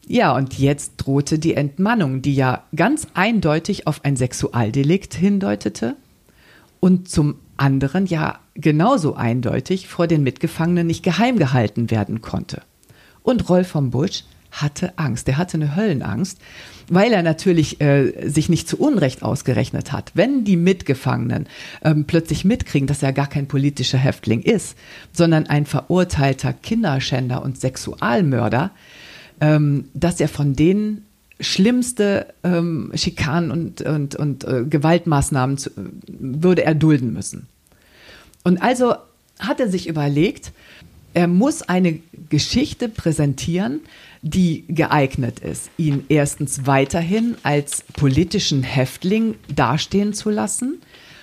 [0.08, 5.96] Ja, und jetzt drohte die Entmannung, die ja ganz eindeutig auf ein Sexualdelikt hindeutete
[6.80, 12.62] und zum anderen ja genauso eindeutig vor den Mitgefangenen nicht geheim gehalten werden konnte.
[13.24, 14.24] Und Rolf von Busch
[14.62, 15.28] hatte Angst.
[15.28, 16.39] Er hatte eine Höllenangst,
[16.89, 20.12] weil er natürlich äh, sich nicht zu Unrecht ausgerechnet hat.
[20.13, 21.48] Wenn die Mitgefangenen
[21.84, 24.78] ähm, plötzlich mitkriegen, dass er gar kein politischer Häftling ist,
[25.12, 28.72] sondern ein verurteilter Kinderschänder und Sexualmörder,
[29.41, 31.06] ähm, dass er von denen
[31.39, 35.70] schlimmste ähm, Schikanen und, und, und äh, Gewaltmaßnahmen zu,
[36.08, 37.48] würde er dulden müssen.
[38.44, 38.96] Und also
[39.39, 40.54] hat er sich überlegt,
[41.13, 43.82] er muss eine Geschichte präsentieren,
[44.26, 50.82] die geeignet ist, ihn erstens weiterhin als politischen Häftling dastehen zu lassen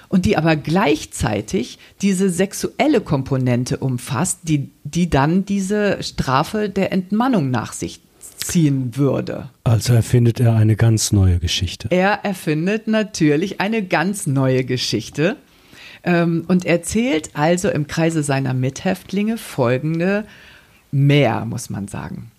[0.08, 7.50] und die aber gleichzeitig diese sexuelle Komponente umfasst, die, die dann diese Strafe der Entmannung
[7.50, 8.00] nach sich
[8.36, 9.50] ziehen würde.
[9.64, 11.88] Also erfindet er eine ganz neue Geschichte.
[11.90, 15.36] Er erfindet natürlich eine ganz neue Geschichte
[16.04, 20.24] ähm, und erzählt also im Kreise seiner Mithäftlinge folgende
[20.92, 22.31] mehr, muss man sagen.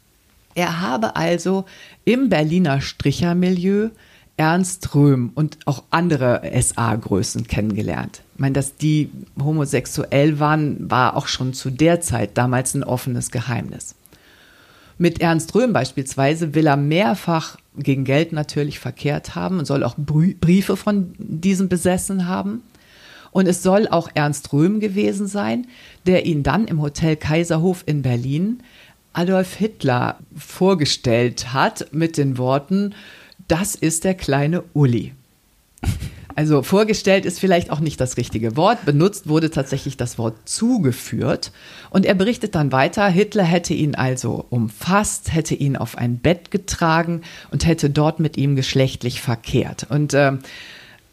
[0.55, 1.65] Er habe also
[2.05, 3.89] im Berliner Strichermilieu
[4.35, 8.23] Ernst Röhm und auch andere SA-Größen kennengelernt.
[8.33, 13.29] Ich meine, dass die homosexuell waren, war auch schon zu der Zeit damals ein offenes
[13.29, 13.95] Geheimnis.
[14.97, 19.95] Mit Ernst Röhm beispielsweise will er mehrfach gegen Geld natürlich verkehrt haben und soll auch
[19.97, 22.63] Briefe von diesem besessen haben.
[23.31, 25.67] Und es soll auch Ernst Röhm gewesen sein,
[26.05, 28.61] der ihn dann im Hotel Kaiserhof in Berlin
[29.13, 32.93] Adolf Hitler vorgestellt hat mit den Worten,
[33.47, 35.13] das ist der kleine Uli.
[36.35, 38.85] Also vorgestellt ist vielleicht auch nicht das richtige Wort.
[38.85, 41.51] Benutzt wurde tatsächlich das Wort zugeführt.
[41.91, 46.49] Und er berichtet dann weiter, Hitler hätte ihn also umfasst, hätte ihn auf ein Bett
[46.49, 47.21] getragen
[47.51, 49.85] und hätte dort mit ihm geschlechtlich verkehrt.
[49.89, 50.33] Und äh,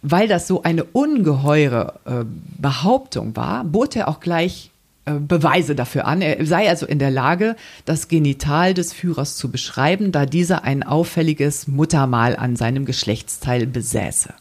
[0.02, 2.24] weil das so eine ungeheure äh,
[2.58, 4.69] Behauptung war, bot er auch gleich
[5.18, 6.22] Beweise dafür an.
[6.22, 10.82] Er sei also in der Lage, das Genital des Führers zu beschreiben, da dieser ein
[10.82, 14.34] auffälliges Muttermal an seinem Geschlechtsteil besäße.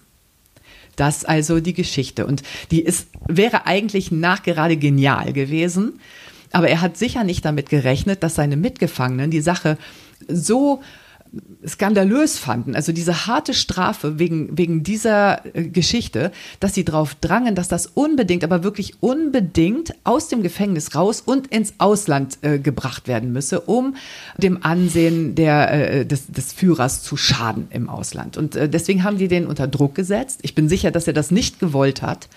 [0.96, 2.26] Das also die Geschichte.
[2.26, 6.00] Und die ist, wäre eigentlich nachgerade genial gewesen.
[6.52, 9.78] Aber er hat sicher nicht damit gerechnet, dass seine Mitgefangenen die Sache
[10.28, 10.82] so
[11.66, 17.54] skandalös fanden, also diese harte Strafe wegen, wegen dieser äh, Geschichte, dass sie darauf drangen,
[17.54, 23.08] dass das unbedingt, aber wirklich unbedingt aus dem Gefängnis raus und ins Ausland äh, gebracht
[23.08, 23.96] werden müsse, um
[24.38, 28.38] dem Ansehen der, äh, des, des Führers zu schaden im Ausland.
[28.38, 30.40] Und äh, deswegen haben die den unter Druck gesetzt.
[30.42, 32.30] Ich bin sicher, dass er das nicht gewollt hat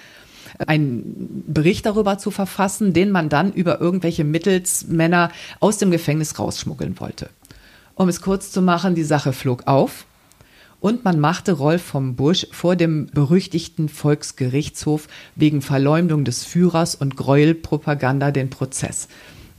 [0.66, 6.98] einen Bericht darüber zu verfassen, den man dann über irgendwelche Mittelsmänner aus dem Gefängnis rausschmuggeln
[7.00, 7.30] wollte.
[8.02, 10.06] Um es kurz zu machen, die Sache flog auf
[10.80, 17.16] und man machte Rolf vom Busch vor dem berüchtigten Volksgerichtshof wegen Verleumdung des Führers und
[17.16, 19.06] Gräuelpropaganda den Prozess.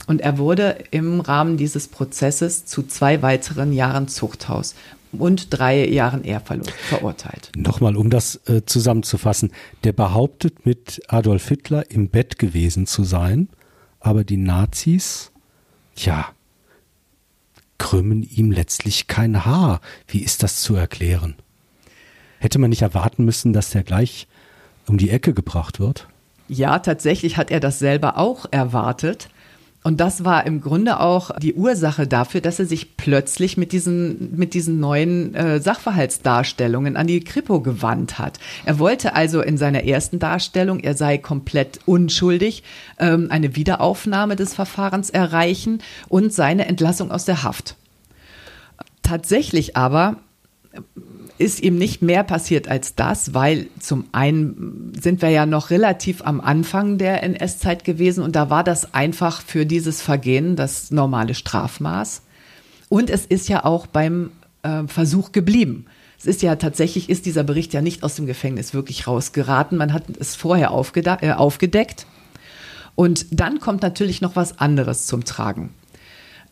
[0.08, 4.76] Und er wurde im Rahmen dieses Prozesses zu zwei weiteren Jahren Zuchthaus
[5.14, 7.50] und drei Jahren Ehrverlust verurteilt.
[7.56, 9.54] Nochmal, um das äh, zusammenzufassen.
[9.86, 13.48] Der behauptet, mit Adolf Hitler im Bett gewesen zu sein,
[14.02, 15.32] aber die Nazis,
[15.96, 16.34] ja,
[17.84, 19.82] krümmen ihm letztlich kein Haar.
[20.08, 21.36] Wie ist das zu erklären?
[22.40, 24.30] Hätte man nicht erwarten müssen, dass der gleich
[24.88, 26.08] um die Ecke gebracht wird?
[26.48, 29.28] Ja, tatsächlich hat er das selber auch erwartet.
[29.84, 34.36] Und das war im Grunde auch die Ursache dafür, dass er sich plötzlich mit diesen,
[34.36, 38.40] mit diesen neuen äh, Sachverhaltsdarstellungen an die Kripo gewandt hat.
[38.66, 42.64] Er wollte also in seiner ersten Darstellung, er sei komplett unschuldig,
[42.98, 47.76] ähm, eine Wiederaufnahme des Verfahrens erreichen und seine Entlassung aus der Haft.
[49.02, 50.16] Tatsächlich aber
[51.38, 56.22] ist ihm nicht mehr passiert als das, weil zum einen sind wir ja noch relativ
[56.24, 61.34] am Anfang der NS-Zeit gewesen und da war das einfach für dieses Vergehen das normale
[61.34, 62.22] Strafmaß.
[62.90, 65.86] Und es ist ja auch beim äh, Versuch geblieben.
[66.20, 69.78] Es ist ja tatsächlich, ist dieser Bericht ja nicht aus dem Gefängnis wirklich rausgeraten.
[69.78, 72.06] Man hat es vorher äh, aufgedeckt.
[72.96, 75.72] Und dann kommt natürlich noch was anderes zum Tragen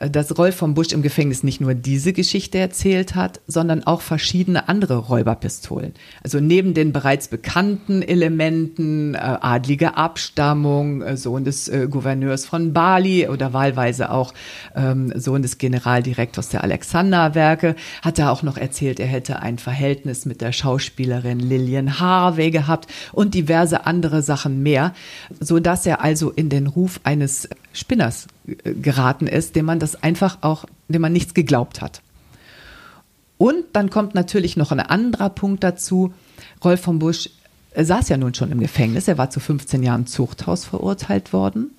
[0.10, 4.68] dass Rolf von Busch im Gefängnis nicht nur diese Geschichte erzählt hat, sondern auch verschiedene
[4.68, 5.94] andere Räuberpistolen.
[6.24, 12.74] Also neben den bereits bekannten Elementen, äh, adlige Abstammung, äh, Sohn des äh, Gouverneurs von
[12.74, 14.34] Bali oder wahlweise auch
[14.76, 20.26] ähm, Sohn des Generaldirektors der Alexanderwerke, hat er auch noch erzählt, er hätte ein Verhältnis
[20.26, 24.94] mit der Schauspielerin Lillian Harvey gehabt und diverse andere Sachen mehr,
[25.40, 28.28] so dass er also in den Ruf eines Spinners
[28.64, 32.02] geraten ist, dem man das einfach auch, dem man nichts geglaubt hat.
[33.38, 36.14] Und dann kommt natürlich noch ein anderer Punkt dazu.
[36.64, 37.30] Rolf von Busch
[37.74, 39.08] Er saß ja nun schon im Gefängnis.
[39.08, 41.72] Er war zu 15 Jahren Zuchthaus verurteilt worden,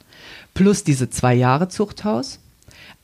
[0.54, 2.38] plus diese zwei Jahre Zuchthaus.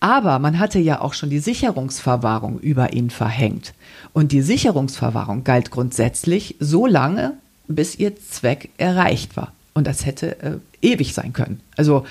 [0.00, 3.74] Aber man hatte ja auch schon die Sicherungsverwahrung über ihn verhängt.
[4.12, 7.34] Und die Sicherungsverwahrung galt grundsätzlich so lange,
[7.66, 9.52] bis ihr Zweck erreicht war.
[9.74, 11.60] Und das hätte äh, ewig sein können.
[11.76, 12.04] Also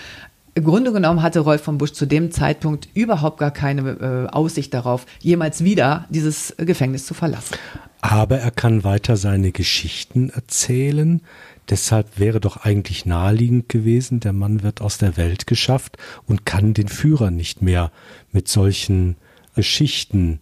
[0.57, 4.73] im Grunde genommen hatte Rolf von Busch zu dem Zeitpunkt überhaupt gar keine äh, Aussicht
[4.73, 7.55] darauf, jemals wieder dieses Gefängnis zu verlassen.
[8.01, 11.21] Aber er kann weiter seine Geschichten erzählen.
[11.69, 16.73] Deshalb wäre doch eigentlich naheliegend gewesen, der Mann wird aus der Welt geschafft und kann
[16.73, 17.91] den Führer nicht mehr
[18.31, 19.15] mit solchen
[19.53, 20.39] Geschichten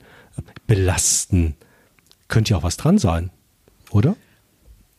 [0.65, 1.55] belasten.
[2.29, 3.31] Könnte ja auch was dran sein,
[3.91, 4.15] oder?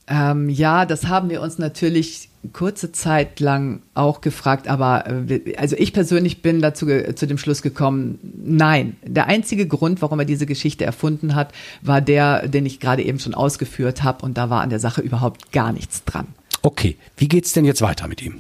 [0.08, 5.76] Ähm, ja, das haben wir uns natürlich kurze Zeit lang auch gefragt, aber äh, also
[5.76, 8.96] ich persönlich bin dazu zu dem Schluss gekommen, nein.
[9.04, 11.52] Der einzige Grund, warum er diese Geschichte erfunden hat,
[11.82, 15.00] war der, den ich gerade eben schon ausgeführt habe und da war an der Sache
[15.00, 16.28] überhaupt gar nichts dran.
[16.62, 18.36] Okay, wie geht's denn jetzt weiter mit ihm?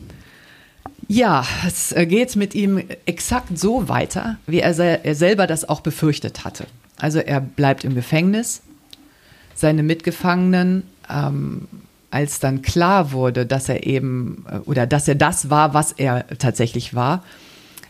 [1.08, 5.80] Ja, es äh, geht mit ihm exakt so weiter, wie er, er selber das auch
[5.80, 6.66] befürchtet hatte.
[6.98, 8.62] Also er bleibt im Gefängnis.
[9.54, 11.68] Seine Mitgefangenen ähm,
[12.10, 16.26] als dann klar wurde, dass er eben äh, oder dass er das war, was er
[16.38, 17.22] tatsächlich war,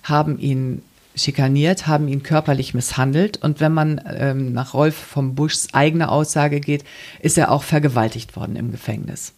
[0.02, 0.82] haben ihn
[1.14, 6.60] schikaniert, haben ihn körperlich misshandelt und wenn man ähm, nach Rolf vom Buschs eigener Aussage
[6.60, 6.84] geht,
[7.20, 9.32] ist er auch vergewaltigt worden im Gefängnis.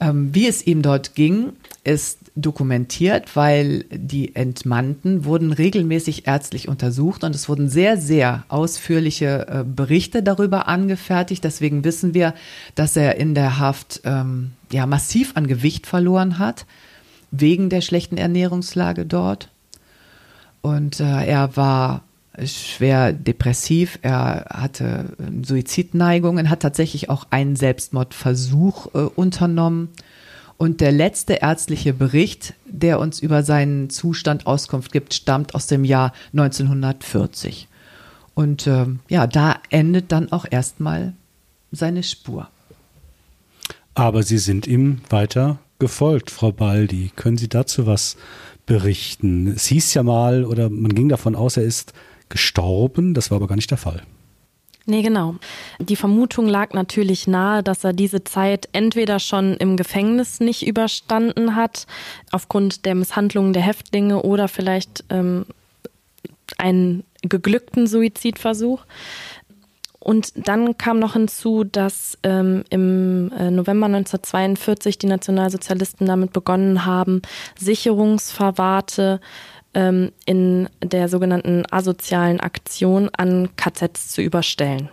[0.00, 1.52] Ähm, wie es ihm dort ging,
[1.84, 9.46] ist dokumentiert, weil die Entmannten wurden regelmäßig ärztlich untersucht und es wurden sehr, sehr ausführliche
[9.48, 11.44] äh, Berichte darüber angefertigt.
[11.44, 12.34] Deswegen wissen wir,
[12.74, 16.66] dass er in der Haft ähm, ja, massiv an Gewicht verloren hat,
[17.30, 19.48] wegen der schlechten Ernährungslage dort.
[20.60, 22.02] Und äh, er war
[22.44, 29.90] schwer depressiv, er hatte ähm, Suizidneigungen, hat tatsächlich auch einen Selbstmordversuch äh, unternommen.
[30.56, 35.84] Und der letzte ärztliche Bericht, der uns über seinen Zustand Auskunft gibt, stammt aus dem
[35.84, 37.68] Jahr 1940.
[38.34, 41.14] Und äh, ja, da endet dann auch erstmal
[41.72, 42.48] seine Spur.
[43.94, 47.12] Aber Sie sind ihm weiter gefolgt, Frau Baldi.
[47.14, 48.16] Können Sie dazu was
[48.66, 49.48] berichten?
[49.48, 51.92] Es hieß ja mal, oder man ging davon aus, er ist
[52.28, 53.14] gestorben.
[53.14, 54.02] Das war aber gar nicht der Fall.
[54.86, 55.36] Nee, genau.
[55.78, 61.56] Die Vermutung lag natürlich nahe, dass er diese Zeit entweder schon im Gefängnis nicht überstanden
[61.56, 61.86] hat,
[62.32, 65.46] aufgrund der Misshandlungen der Häftlinge oder vielleicht ähm,
[66.58, 68.84] einen geglückten Suizidversuch.
[70.04, 76.84] Und dann kam noch hinzu, dass ähm, im äh, November 1942 die Nationalsozialisten damit begonnen
[76.84, 77.22] haben,
[77.58, 79.22] Sicherungsverwahrte
[79.74, 84.88] ähm, in der sogenannten asozialen Aktion an KZs zu überstellen.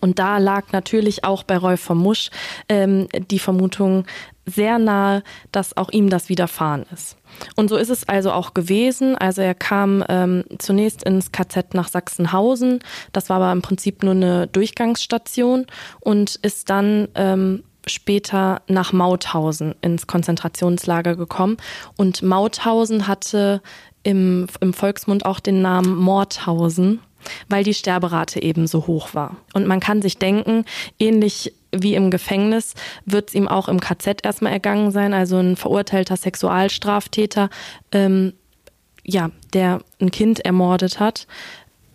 [0.00, 2.30] Und da lag natürlich auch bei Rolf von Musch
[2.68, 4.04] ähm, die Vermutung
[4.44, 7.16] sehr nahe, dass auch ihm das widerfahren ist.
[7.56, 9.16] Und so ist es also auch gewesen.
[9.16, 12.78] Also er kam ähm, zunächst ins KZ nach Sachsenhausen.
[13.12, 15.66] Das war aber im Prinzip nur eine Durchgangsstation
[16.00, 21.56] und ist dann ähm, später nach Mauthausen ins Konzentrationslager gekommen.
[21.96, 23.62] Und Mauthausen hatte
[24.02, 27.00] im, im Volksmund auch den Namen Mordhausen,
[27.48, 29.36] weil die Sterberate eben so hoch war.
[29.52, 30.64] Und man kann sich denken,
[30.98, 32.74] ähnlich wie im Gefängnis
[33.04, 37.50] wird es ihm auch im KZ erstmal ergangen sein, also ein verurteilter Sexualstraftäter,
[37.92, 38.32] ähm,
[39.04, 41.26] ja, der ein Kind ermordet hat,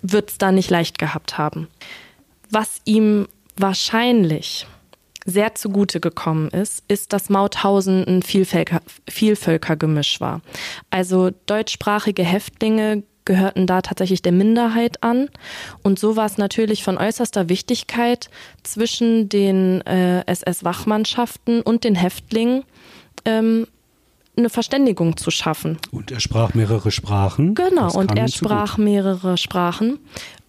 [0.01, 1.67] wird es da nicht leicht gehabt haben.
[2.49, 3.27] Was ihm
[3.57, 4.67] wahrscheinlich
[5.25, 10.41] sehr zugute gekommen ist, ist, dass Mauthausen ein Vielvölker, Vielvölkergemisch war.
[10.89, 15.29] Also deutschsprachige Häftlinge gehörten da tatsächlich der Minderheit an.
[15.83, 18.29] Und so war es natürlich von äußerster Wichtigkeit
[18.63, 22.63] zwischen den äh, SS-Wachmannschaften und den Häftlingen
[23.25, 23.67] ähm,
[24.41, 25.77] eine Verständigung zu schaffen.
[25.91, 27.55] Und er sprach mehrere Sprachen.
[27.55, 29.99] Genau, und er sprach mehrere Sprachen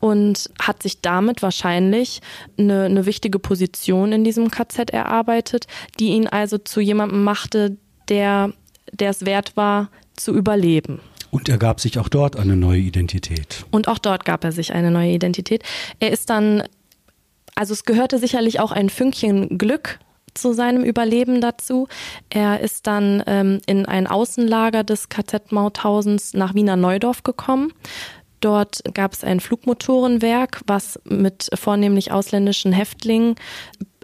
[0.01, 2.21] und hat sich damit wahrscheinlich
[2.59, 5.67] eine, eine wichtige Position in diesem KZ erarbeitet,
[6.01, 7.77] die ihn also zu jemandem machte,
[8.09, 8.53] der,
[8.93, 11.01] der es wert war, zu überleben.
[11.31, 13.65] Und er gab sich auch dort eine neue Identität.
[13.71, 15.63] Und auch dort gab er sich eine neue Identität.
[15.99, 16.65] Er ist dann,
[17.55, 19.99] also es gehörte sicherlich auch ein Fünkchen Glück
[20.35, 21.89] zu seinem Überleben dazu.
[22.31, 27.73] Er ist dann ähm, in ein Außenlager des KZ Mauthausens nach Wiener Neudorf gekommen.
[28.41, 33.37] Dort gab es ein Flugmotorenwerk, was mit vornehmlich ausländischen Häftlingen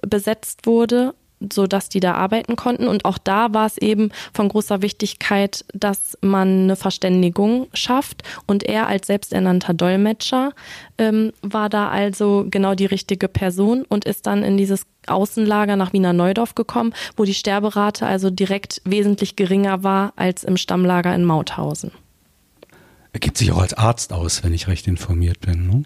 [0.02, 1.14] besetzt wurde.
[1.52, 2.88] So dass die da arbeiten konnten.
[2.88, 8.22] Und auch da war es eben von großer Wichtigkeit, dass man eine Verständigung schafft.
[8.46, 10.52] Und er als selbsternannter Dolmetscher
[10.98, 15.92] ähm, war da also genau die richtige Person und ist dann in dieses Außenlager nach
[15.92, 21.24] Wiener Neudorf gekommen, wo die Sterberate also direkt wesentlich geringer war als im Stammlager in
[21.24, 21.92] Mauthausen.
[23.12, 25.66] Er gibt sich auch als Arzt aus, wenn ich recht informiert bin.
[25.66, 25.82] Ne?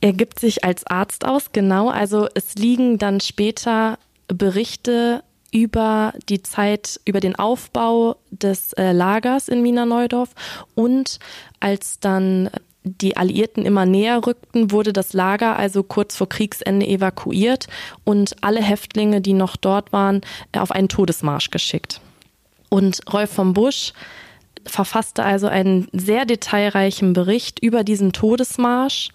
[0.00, 1.88] Er gibt sich als Arzt aus, genau.
[1.88, 3.98] Also es liegen dann später
[4.28, 5.22] Berichte
[5.52, 10.30] über die Zeit, über den Aufbau des äh, Lagers in Wiener Neudorf
[10.74, 11.20] und
[11.60, 12.50] als dann
[12.82, 17.66] die Alliierten immer näher rückten, wurde das Lager also kurz vor Kriegsende evakuiert
[18.04, 20.20] und alle Häftlinge, die noch dort waren,
[20.52, 22.00] auf einen Todesmarsch geschickt.
[22.68, 23.94] Und Rolf von Busch
[24.66, 29.10] verfasste also einen sehr detailreichen Bericht über diesen Todesmarsch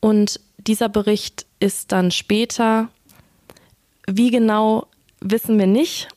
[0.00, 2.88] und dieser Bericht ist dann später
[4.06, 4.86] wie genau
[5.20, 6.08] wissen wir nicht,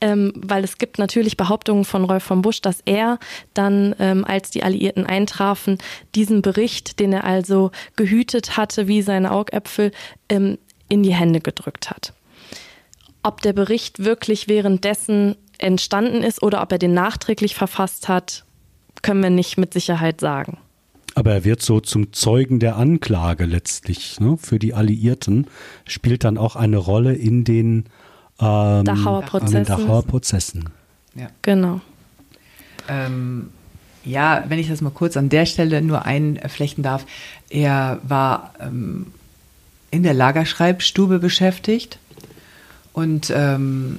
[0.00, 3.18] ähm, weil es gibt natürlich Behauptungen von Rolf von Busch, dass er
[3.54, 5.78] dann, ähm, als die Alliierten eintrafen,
[6.14, 9.90] diesen Bericht, den er also gehütet hatte wie seine Augäpfel,
[10.28, 10.58] ähm,
[10.88, 12.12] in die Hände gedrückt hat.
[13.22, 18.44] Ob der Bericht wirklich währenddessen entstanden ist oder ob er den nachträglich verfasst hat,
[19.02, 20.58] können wir nicht mit Sicherheit sagen.
[21.18, 25.48] Aber er wird so zum Zeugen der Anklage letztlich ne, für die Alliierten,
[25.84, 27.86] spielt dann auch eine Rolle in den
[28.38, 29.64] ähm, Dachauer Prozessen.
[29.64, 30.68] Dachauer Prozessen.
[31.16, 31.26] Ja.
[31.42, 31.80] Genau.
[32.88, 33.48] Ähm,
[34.04, 37.04] ja, wenn ich das mal kurz an der Stelle nur einflechten darf.
[37.50, 39.08] Er war ähm,
[39.90, 41.98] in der Lagerschreibstube beschäftigt
[42.92, 43.98] und ähm,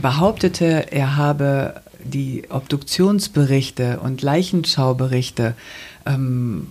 [0.00, 5.56] behauptete, er habe die Obduktionsberichte und Leichenschauberichte
[6.06, 6.66] ähm,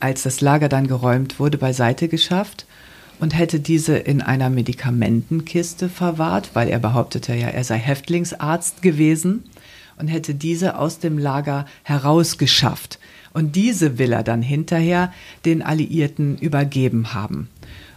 [0.00, 2.66] als das Lager dann geräumt wurde, beiseite geschafft
[3.20, 9.44] und hätte diese in einer Medikamentenkiste verwahrt, weil er behauptete ja, er sei Häftlingsarzt gewesen
[9.96, 12.98] und hätte diese aus dem Lager herausgeschafft.
[13.32, 15.12] Und diese will er dann hinterher
[15.44, 17.48] den Alliierten übergeben haben.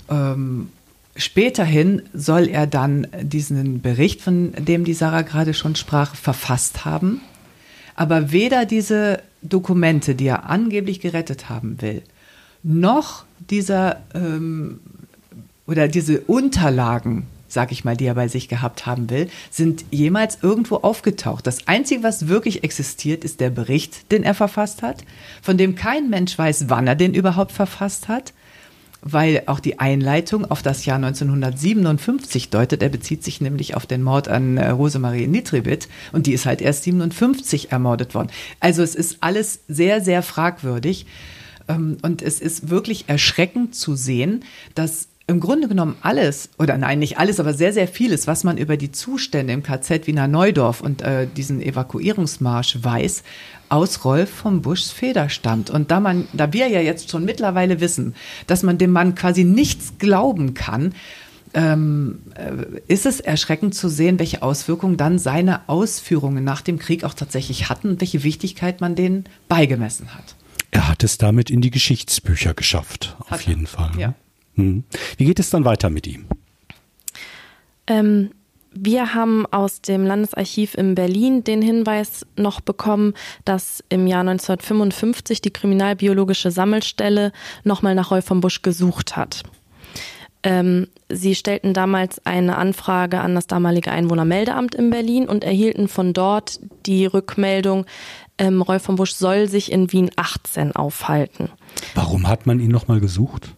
[0.10, 0.70] Ähm,
[1.16, 7.22] späterhin soll er dann diesen Bericht, von dem die Sarah gerade schon sprach, verfasst haben.
[7.96, 12.04] Aber weder diese Dokumente, die er angeblich gerettet haben will,
[12.64, 14.80] noch dieser ähm,
[15.68, 20.40] oder diese Unterlagen, sag ich mal, die er bei sich gehabt haben will, sind jemals
[20.42, 21.48] irgendwo aufgetaucht.
[21.48, 25.04] Das Einzige, was wirklich existiert, ist der Bericht, den er verfasst hat,
[25.42, 28.34] von dem kein Mensch weiß, wann er den überhaupt verfasst hat
[29.02, 32.82] weil auch die Einleitung auf das Jahr 1957 deutet.
[32.82, 36.62] Er bezieht sich nämlich auf den Mord an äh, Rosemarie Nitribit und die ist halt
[36.62, 38.30] erst 57 ermordet worden.
[38.60, 41.06] Also es ist alles sehr, sehr fragwürdig
[41.68, 44.44] ähm, und es ist wirklich erschreckend zu sehen,
[44.74, 48.58] dass im Grunde genommen alles, oder nein, nicht alles, aber sehr, sehr vieles, was man
[48.58, 53.24] über die Zustände im KZ Wiener Neudorf und äh, diesen Evakuierungsmarsch weiß,
[53.70, 55.72] aus Rolf von Buschs Feder stammt.
[55.72, 58.14] Und da man, da wir ja jetzt schon mittlerweile wissen,
[58.46, 60.94] dass man dem Mann quasi nichts glauben kann,
[61.56, 67.04] ähm, äh, ist es erschreckend zu sehen, welche Auswirkungen dann seine Ausführungen nach dem Krieg
[67.04, 70.36] auch tatsächlich hatten und welche Wichtigkeit man denen beigemessen hat.
[70.70, 73.68] Er hat es damit in die Geschichtsbücher geschafft, auf hat jeden er.
[73.68, 73.92] Fall.
[73.98, 74.14] Ja.
[74.56, 74.84] Hm.
[75.18, 76.26] Wie geht es dann weiter mit ihm?
[77.88, 78.32] Ähm,
[78.78, 83.14] wir haben aus dem Landesarchiv in Berlin den Hinweis noch bekommen,
[83.46, 87.32] dass im Jahr 1955 die Kriminalbiologische Sammelstelle
[87.64, 89.44] nochmal nach Rolf von Busch gesucht hat.
[90.44, 96.14] Ähm, sie stellten damals eine Anfrage an das damalige Einwohnermeldeamt in Berlin und erhielten von
[96.14, 97.86] dort die Rückmeldung,
[98.38, 101.50] ähm, Rolf von Busch soll sich in Wien 18 aufhalten.
[101.96, 103.56] Warum hat man ihn nochmal gesucht?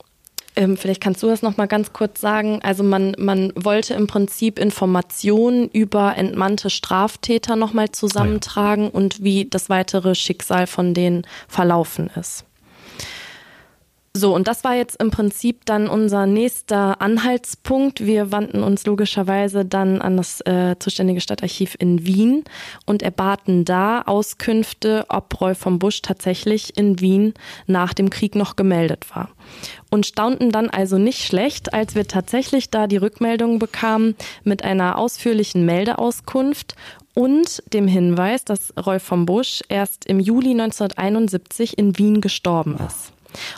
[0.57, 2.59] Ähm, vielleicht kannst du das noch mal ganz kurz sagen.
[2.63, 8.93] Also man, man wollte im Prinzip Informationen über entmannte Straftäter noch mal zusammentragen ah ja.
[8.93, 12.46] und wie das weitere Schicksal von denen verlaufen ist.
[14.17, 18.03] So, und das war jetzt im Prinzip dann unser nächster Anhaltspunkt.
[18.03, 22.43] Wir wandten uns logischerweise dann an das äh, zuständige Stadtarchiv in Wien
[22.87, 27.35] und erbaten da Auskünfte, ob Roy von Busch tatsächlich in Wien
[27.67, 29.29] nach dem Krieg noch gemeldet war.
[29.91, 34.97] Und staunten dann also nicht schlecht, als wir tatsächlich da die Rückmeldung bekamen mit einer
[34.97, 36.75] ausführlichen Meldeauskunft
[37.13, 43.13] und dem Hinweis, dass Roy von Busch erst im Juli 1971 in Wien gestorben ist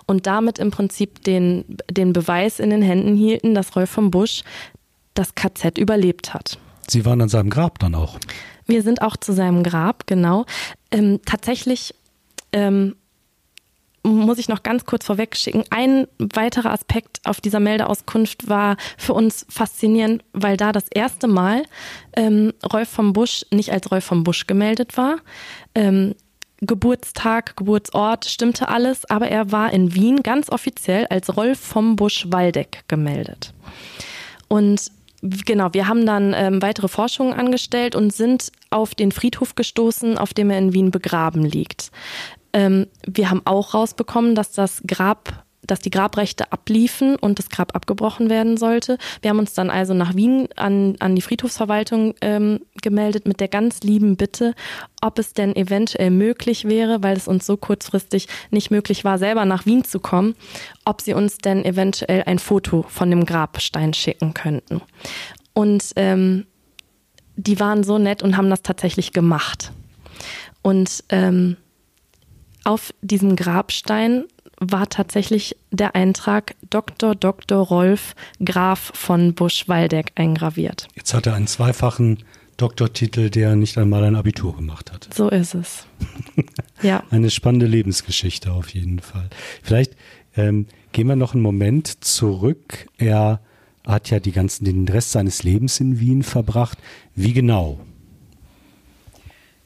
[0.05, 4.43] und damit im Prinzip den, den Beweis in den Händen hielten, dass Rolf von Busch
[5.13, 6.57] das KZ überlebt hat.
[6.87, 8.17] Sie waren an seinem Grab dann auch.
[8.65, 10.45] Wir sind auch zu seinem Grab, genau.
[10.91, 11.93] Ähm, tatsächlich
[12.51, 12.95] ähm,
[14.03, 15.63] muss ich noch ganz kurz vorweg schicken.
[15.69, 21.63] Ein weiterer Aspekt auf dieser Meldeauskunft war für uns faszinierend, weil da das erste Mal
[22.15, 25.17] ähm, Rolf vom Busch nicht als Rolf vom Busch gemeldet war.
[25.75, 26.15] Ähm,
[26.61, 32.27] Geburtstag, Geburtsort stimmte alles, aber er war in Wien ganz offiziell als Rolf vom Busch
[32.29, 33.53] Waldeck gemeldet.
[34.47, 34.91] Und
[35.21, 40.33] Genau, wir haben dann ähm, weitere Forschungen angestellt und sind auf den Friedhof gestoßen, auf
[40.33, 41.91] dem er in Wien begraben liegt.
[42.53, 47.75] Ähm, wir haben auch rausbekommen, dass das Grab dass die Grabrechte abliefen und das Grab
[47.75, 48.97] abgebrochen werden sollte.
[49.21, 53.47] Wir haben uns dann also nach Wien an, an die Friedhofsverwaltung ähm, gemeldet mit der
[53.47, 54.55] ganz lieben Bitte,
[55.01, 59.45] ob es denn eventuell möglich wäre, weil es uns so kurzfristig nicht möglich war, selber
[59.45, 60.35] nach Wien zu kommen,
[60.85, 64.81] ob sie uns denn eventuell ein Foto von dem Grabstein schicken könnten.
[65.53, 66.45] Und ähm,
[67.35, 69.71] die waren so nett und haben das tatsächlich gemacht.
[70.61, 71.57] Und ähm,
[72.65, 74.25] auf diesem Grabstein
[74.59, 77.15] war tatsächlich der Eintrag Dr.
[77.15, 77.65] Dr.
[77.65, 80.87] Rolf Graf von Busch-Waldeck eingraviert.
[80.95, 82.23] Jetzt hat er einen zweifachen
[82.57, 85.07] Doktortitel, der nicht einmal ein Abitur gemacht hat.
[85.13, 85.85] So ist es.
[86.81, 87.03] ja.
[87.09, 89.29] Eine spannende Lebensgeschichte auf jeden Fall.
[89.63, 89.95] Vielleicht
[90.35, 92.87] ähm, gehen wir noch einen Moment zurück.
[92.97, 93.39] Er
[93.87, 96.77] hat ja die ganzen, den Rest seines Lebens in Wien verbracht.
[97.15, 97.79] Wie genau?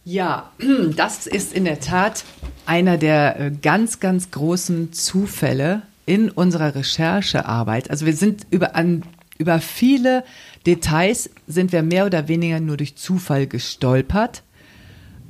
[0.05, 0.51] Ja,
[0.95, 2.23] das ist in der Tat
[2.65, 7.89] einer der äh, ganz, ganz großen Zufälle in unserer Recherchearbeit.
[7.89, 9.03] Also wir sind über, an,
[9.37, 10.23] über viele
[10.65, 14.43] Details sind wir mehr oder weniger nur durch Zufall gestolpert.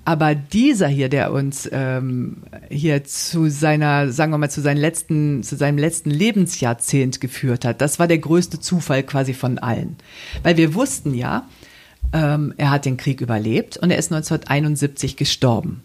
[0.05, 5.43] Aber dieser hier, der uns ähm, hier zu seiner, sagen wir mal, zu, seinen letzten,
[5.43, 9.95] zu seinem letzten Lebensjahrzehnt geführt hat, das war der größte Zufall quasi von allen.
[10.41, 11.47] Weil wir wussten ja,
[12.13, 15.81] ähm, er hat den Krieg überlebt und er ist 1971 gestorben.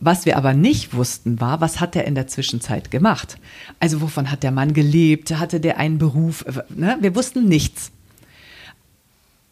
[0.00, 3.36] Was wir aber nicht wussten, war, was hat er in der Zwischenzeit gemacht?
[3.80, 5.36] Also wovon hat der Mann gelebt?
[5.38, 6.44] Hatte der einen Beruf?
[6.68, 6.96] Ne?
[7.00, 7.90] Wir wussten nichts.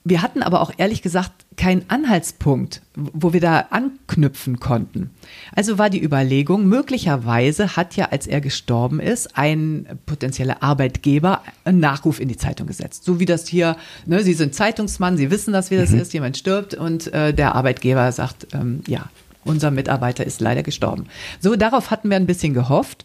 [0.08, 5.10] Wir hatten aber auch ehrlich gesagt keinen Anhaltspunkt, wo wir da anknüpfen konnten.
[5.52, 11.80] Also war die Überlegung, möglicherweise hat ja, als er gestorben ist, ein potenzieller Arbeitgeber einen
[11.80, 13.02] Nachruf in die Zeitung gesetzt.
[13.02, 13.76] So wie das hier,
[14.06, 15.98] ne, Sie sind Zeitungsmann, Sie wissen, dass wie das mhm.
[15.98, 19.06] ist, jemand stirbt und äh, der Arbeitgeber sagt, ähm, ja,
[19.42, 21.06] unser Mitarbeiter ist leider gestorben.
[21.40, 23.04] So, darauf hatten wir ein bisschen gehofft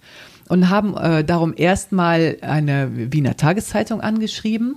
[0.49, 4.75] und haben äh, darum erstmal eine Wiener Tageszeitung angeschrieben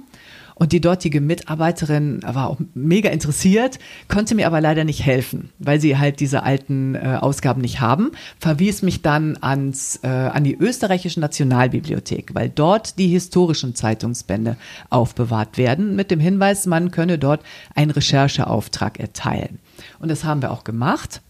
[0.54, 3.78] und die dortige Mitarbeiterin war auch mega interessiert,
[4.08, 8.12] konnte mir aber leider nicht helfen, weil sie halt diese alten äh, Ausgaben nicht haben,
[8.38, 14.56] verwies mich dann ans, äh, an die österreichische Nationalbibliothek, weil dort die historischen Zeitungsbände
[14.90, 17.42] aufbewahrt werden, mit dem Hinweis, man könne dort
[17.74, 19.58] einen Rechercheauftrag erteilen.
[19.98, 21.20] Und das haben wir auch gemacht.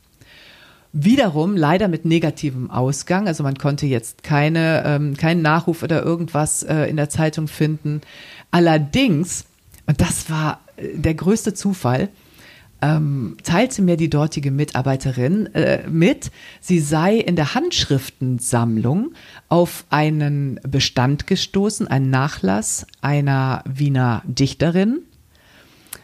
[0.96, 3.26] Wiederum leider mit negativem Ausgang.
[3.26, 8.00] Also man konnte jetzt keine, ähm, keinen Nachruf oder irgendwas äh, in der Zeitung finden.
[8.54, 9.46] Allerdings,
[9.86, 12.08] und das war äh, der größte Zufall,
[12.80, 16.30] ähm, teilte mir die dortige Mitarbeiterin äh, mit,
[16.60, 19.12] sie sei in der Handschriftensammlung
[19.48, 25.00] auf einen Bestand gestoßen, einen Nachlass einer Wiener Dichterin.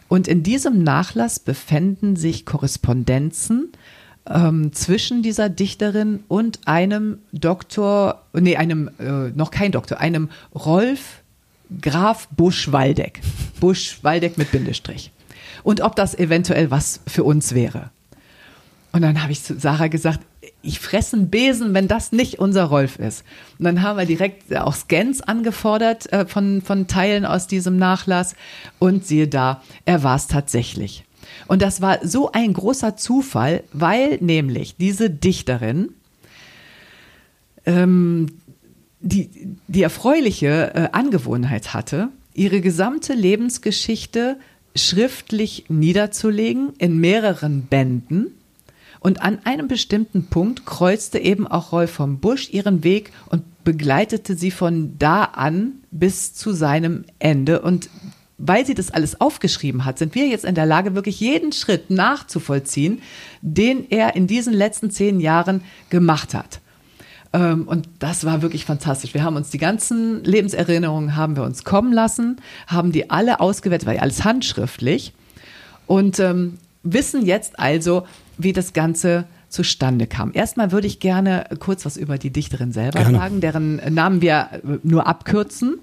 [0.08, 3.68] Und in diesem Nachlass befänden sich Korrespondenzen
[4.28, 11.19] ähm, zwischen dieser Dichterin und einem Doktor, nee, einem, äh, noch kein Doktor, einem Rolf
[11.80, 13.20] Graf Busch-Waldeck.
[13.60, 15.12] Busch-Waldeck mit Bindestrich.
[15.62, 17.90] Und ob das eventuell was für uns wäre.
[18.92, 20.20] Und dann habe ich zu Sarah gesagt,
[20.62, 23.24] ich fresse einen Besen, wenn das nicht unser Rolf ist.
[23.58, 28.34] Und dann haben wir direkt auch Scans angefordert äh, von, von Teilen aus diesem Nachlass.
[28.78, 31.04] Und siehe da, er war es tatsächlich.
[31.46, 35.94] Und das war so ein großer Zufall, weil nämlich diese Dichterin
[37.66, 38.26] ähm,
[39.00, 39.30] die,
[39.66, 44.36] die erfreuliche äh, Angewohnheit hatte, ihre gesamte Lebensgeschichte
[44.76, 48.28] schriftlich niederzulegen in mehreren Bänden.
[49.00, 54.36] Und an einem bestimmten Punkt kreuzte eben auch Rolf vom Busch ihren Weg und begleitete
[54.36, 57.62] sie von da an bis zu seinem Ende.
[57.62, 57.88] Und
[58.36, 61.90] weil sie das alles aufgeschrieben hat, sind wir jetzt in der Lage, wirklich jeden Schritt
[61.90, 63.00] nachzuvollziehen,
[63.40, 66.60] den er in diesen letzten zehn Jahren gemacht hat.
[67.32, 69.14] Ähm, und das war wirklich fantastisch.
[69.14, 73.86] Wir haben uns die ganzen Lebenserinnerungen haben wir uns kommen lassen, haben die alle ausgewertet,
[73.86, 75.12] weil alles handschriftlich
[75.86, 78.06] und ähm, wissen jetzt also,
[78.38, 80.30] wie das Ganze zustande kam.
[80.32, 83.18] Erstmal würde ich gerne kurz was über die Dichterin selber gerne.
[83.18, 84.48] sagen, deren Namen wir
[84.82, 85.78] nur abkürzen.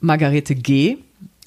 [0.00, 0.98] Margarete G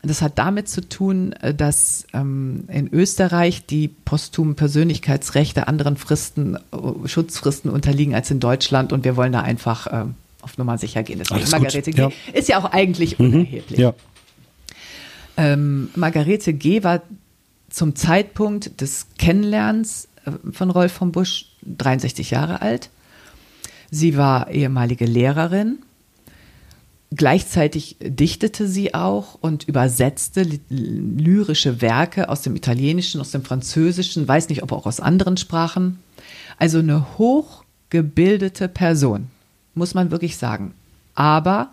[0.04, 6.56] das hat damit zu tun, äh, dass ähm, in Österreich die posthumen Persönlichkeitsrechte anderen Fristen,
[6.56, 10.06] äh, Schutzfristen unterliegen als in Deutschland und wir wollen da einfach äh,
[10.41, 11.20] auf Nummer sicher gehen.
[11.20, 12.02] Deswegen Margarete G.
[12.02, 12.12] Ja.
[12.34, 13.34] ist ja auch eigentlich mhm.
[13.34, 13.80] unerheblich.
[13.80, 13.93] Ja.
[15.36, 16.84] Ähm, Margarete G.
[16.84, 17.02] war
[17.70, 22.89] zum Zeitpunkt des Kennenlernens äh, von Rolf von Busch 63 Jahre alt.
[23.89, 25.80] Sie war ehemalige Lehrerin
[27.16, 34.49] Gleichzeitig dichtete sie auch und übersetzte lyrische Werke aus dem Italienischen, aus dem Französischen, weiß
[34.49, 35.99] nicht, ob auch aus anderen Sprachen.
[36.58, 39.28] Also eine hochgebildete Person,
[39.74, 40.74] muss man wirklich sagen.
[41.16, 41.70] Aber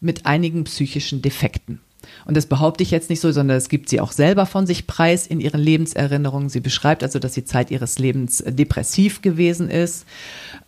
[0.00, 1.80] mit einigen psychischen Defekten.
[2.26, 4.86] Und das behaupte ich jetzt nicht so, sondern es gibt sie auch selber von sich
[4.86, 6.48] preis in ihren Lebenserinnerungen.
[6.48, 10.04] Sie beschreibt also, dass sie Zeit ihres Lebens depressiv gewesen ist.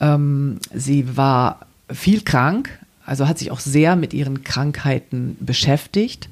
[0.01, 2.71] Ähm, sie war viel krank,
[3.07, 6.29] also hat sich auch sehr mit ihren Krankheiten beschäftigt.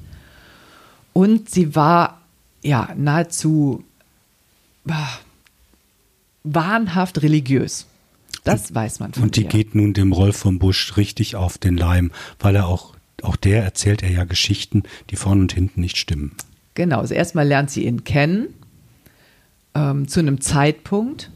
[1.13, 2.21] Und sie war
[2.61, 3.83] ja nahezu
[4.89, 5.07] ah,
[6.43, 7.87] wahnhaft religiös.
[8.43, 9.47] Das und, weiß man von Und die ihr.
[9.47, 13.63] geht nun dem Rolf von Busch richtig auf den Leim, weil er auch, auch der
[13.63, 16.35] erzählt er ja Geschichten, die vorne und hinten nicht stimmen.
[16.73, 18.47] Genau, also erstmal lernt sie ihn kennen,
[19.73, 21.31] ähm, zu einem Zeitpunkt,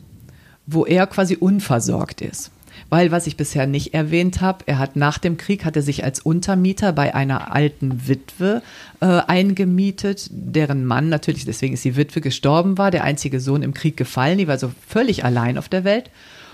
[0.66, 2.52] wo er quasi unversorgt ist
[2.90, 6.04] weil was ich bisher nicht erwähnt habe, er hat nach dem Krieg hat er sich
[6.04, 8.62] als Untermieter bei einer alten Witwe
[9.00, 13.74] äh, eingemietet, deren Mann natürlich, deswegen ist die Witwe gestorben war, der einzige Sohn im
[13.74, 16.10] Krieg gefallen, die war so völlig allein auf der Welt.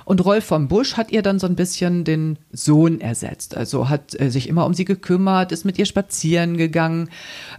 [0.05, 3.57] Und Rolf von Busch hat ihr dann so ein bisschen den Sohn ersetzt.
[3.57, 7.09] Also hat äh, sich immer um sie gekümmert, ist mit ihr spazieren gegangen.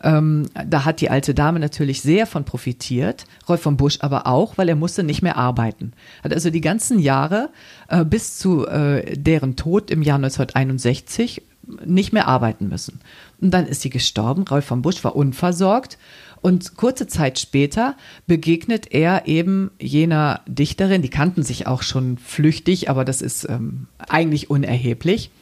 [0.02, 3.24] Ähm, da hat die alte Dame natürlich sehr von profitiert.
[3.48, 5.92] Rolf von Busch aber auch, weil er musste nicht mehr arbeiten.
[6.22, 7.50] Hat also die ganzen Jahre
[7.88, 11.42] äh, bis zu äh, deren Tod im Jahr 1961
[11.84, 13.00] nicht mehr arbeiten müssen.
[13.40, 14.44] Und dann ist sie gestorben.
[14.48, 15.98] Rolf von Busch war unversorgt
[16.46, 17.96] und kurze Zeit später
[18.28, 23.88] begegnet er eben jener Dichterin, die kannten sich auch schon flüchtig, aber das ist ähm,
[24.08, 25.32] eigentlich unerheblich.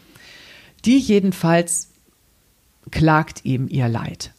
[0.87, 1.91] Die jedenfalls
[2.91, 4.33] klagt ihm ihr Leid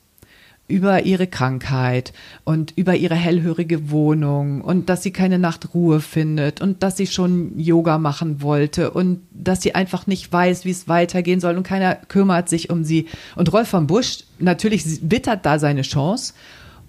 [0.68, 2.14] über ihre Krankheit
[2.44, 7.60] und über ihre hellhörige Wohnung und dass sie keine Nachtruhe findet und dass sie schon
[7.60, 11.94] Yoga machen wollte und dass sie einfach nicht weiß, wie es weitergehen soll und keiner
[11.94, 13.08] kümmert sich um sie.
[13.36, 16.34] Und Rolf von Busch natürlich wittert da seine Chance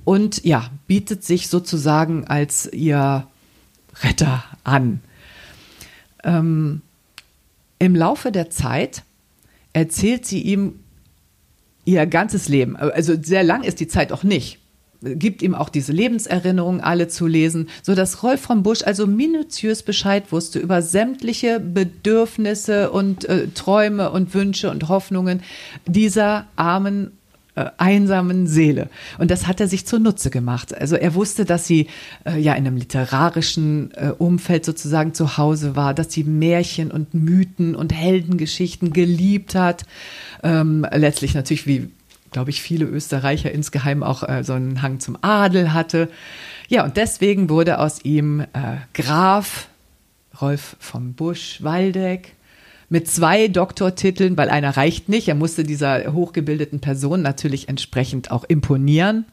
[0.06, 3.26] und ja, bietet sich sozusagen als ihr
[4.04, 5.00] Retter an.
[6.22, 6.80] Ähm,
[7.80, 9.02] Im Laufe der Zeit
[9.72, 10.78] erzählt sie ihm
[11.84, 12.76] ihr ganzes Leben.
[12.76, 14.60] Also sehr lang ist die Zeit auch nicht.
[15.00, 19.82] Gibt ihm auch diese Lebenserinnerungen alle zu lesen, so dass Rolf von Busch also minutiös
[19.82, 25.42] Bescheid wusste über sämtliche Bedürfnisse und äh, Träume und Wünsche und Hoffnungen
[25.84, 27.10] dieser armen
[27.56, 28.88] äh, einsamen Seele.
[29.18, 30.74] Und das hat er sich zunutze gemacht.
[30.74, 31.88] Also er wusste, dass sie
[32.24, 37.14] äh, ja in einem literarischen äh, Umfeld sozusagen zu Hause war, dass sie Märchen und
[37.14, 39.84] Mythen und Heldengeschichten geliebt hat
[40.42, 41.90] ähm, letztlich natürlich, wie
[42.32, 46.10] glaube ich, viele Österreicher insgeheim auch äh, so einen Hang zum Adel hatte.
[46.68, 49.68] Ja, und deswegen wurde aus ihm äh, Graf
[50.40, 52.35] Rolf von Busch-Waldeck
[52.88, 55.28] mit zwei Doktortiteln, weil einer reicht nicht.
[55.28, 59.24] Er musste dieser hochgebildeten Person natürlich entsprechend auch imponieren.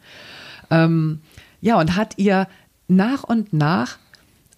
[0.72, 1.22] Ähm,
[1.62, 2.48] ja, und hat ihr
[2.88, 3.98] nach und nach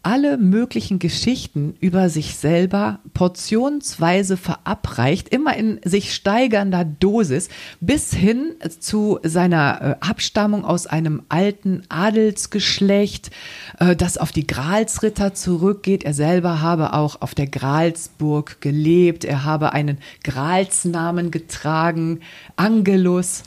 [0.06, 7.50] alle möglichen Geschichten über sich selber portionsweise verabreicht, immer in sich steigernder Dosis,
[7.80, 13.32] bis hin zu seiner äh, Abstammung aus einem alten Adelsgeschlecht,
[13.80, 16.04] äh, das auf die Gralsritter zurückgeht.
[16.04, 22.20] Er selber habe auch auf der Gralsburg gelebt, er habe einen Gralsnamen getragen,
[22.58, 23.42] Angelus.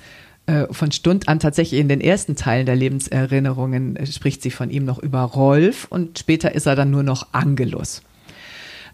[0.48, 4.70] Äh, von Stund an tatsächlich in den ersten Teilen der Lebenserinnerungen äh, spricht sie von
[4.70, 8.00] ihm noch über Rolf und später ist er dann nur noch Angelus.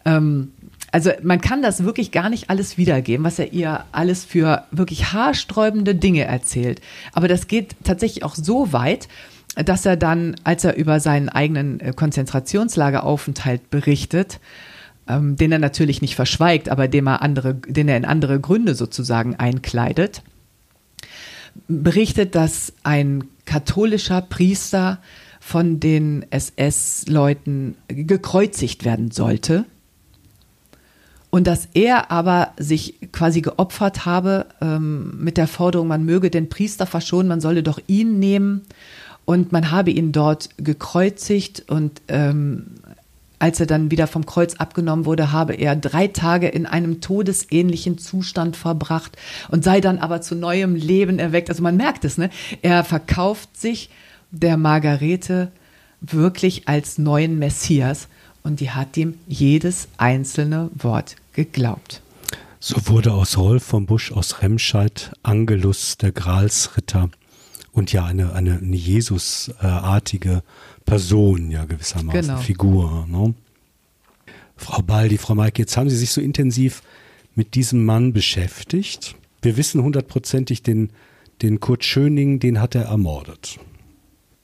[0.04, 0.50] Ähm,
[0.90, 5.12] also man kann das wirklich gar nicht alles wiedergeben, was er ihr alles für wirklich
[5.12, 6.80] haarsträubende Dinge erzählt.
[7.12, 9.06] Aber das geht tatsächlich auch so weit,
[9.54, 14.40] dass er dann, als er über seinen eigenen äh, Konzentrationslageraufenthalt berichtet,
[15.06, 18.74] ähm, den er natürlich nicht verschweigt, aber dem er andere, den er in andere Gründe
[18.74, 20.22] sozusagen einkleidet,
[21.68, 24.98] berichtet, dass ein katholischer Priester
[25.40, 29.66] von den SS-Leuten gekreuzigt werden sollte
[31.34, 36.48] und dass er aber sich quasi geopfert habe ähm, mit der Forderung, man möge den
[36.48, 38.62] Priester verschonen, man solle doch ihn nehmen
[39.24, 42.66] und man habe ihn dort gekreuzigt und ähm,
[43.38, 47.98] als er dann wieder vom Kreuz abgenommen wurde, habe er drei Tage in einem todesähnlichen
[47.98, 49.16] Zustand verbracht
[49.50, 51.50] und sei dann aber zu neuem Leben erweckt.
[51.50, 52.30] Also man merkt es, ne?
[52.62, 53.90] Er verkauft sich
[54.30, 55.50] der Margarete
[56.00, 58.08] wirklich als neuen Messias
[58.42, 62.02] und die hat ihm jedes einzelne Wort geglaubt.
[62.60, 67.10] So wurde aus Rolf von Busch aus Remscheid Angelus, der Gralsritter
[67.72, 70.42] und ja eine, eine, eine Jesusartige
[70.84, 72.36] Person, ja gewissermaßen, genau.
[72.38, 73.06] Figur.
[73.08, 73.34] Ne?
[74.56, 76.82] Frau Baldi, Frau Maike, jetzt haben Sie sich so intensiv
[77.34, 79.16] mit diesem Mann beschäftigt.
[79.42, 80.90] Wir wissen hundertprozentig, den,
[81.42, 83.58] den Kurt Schöning, den hat er ermordet.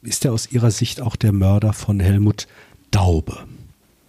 [0.03, 2.47] Ist er aus Ihrer Sicht auch der Mörder von Helmut
[2.91, 3.47] Daube?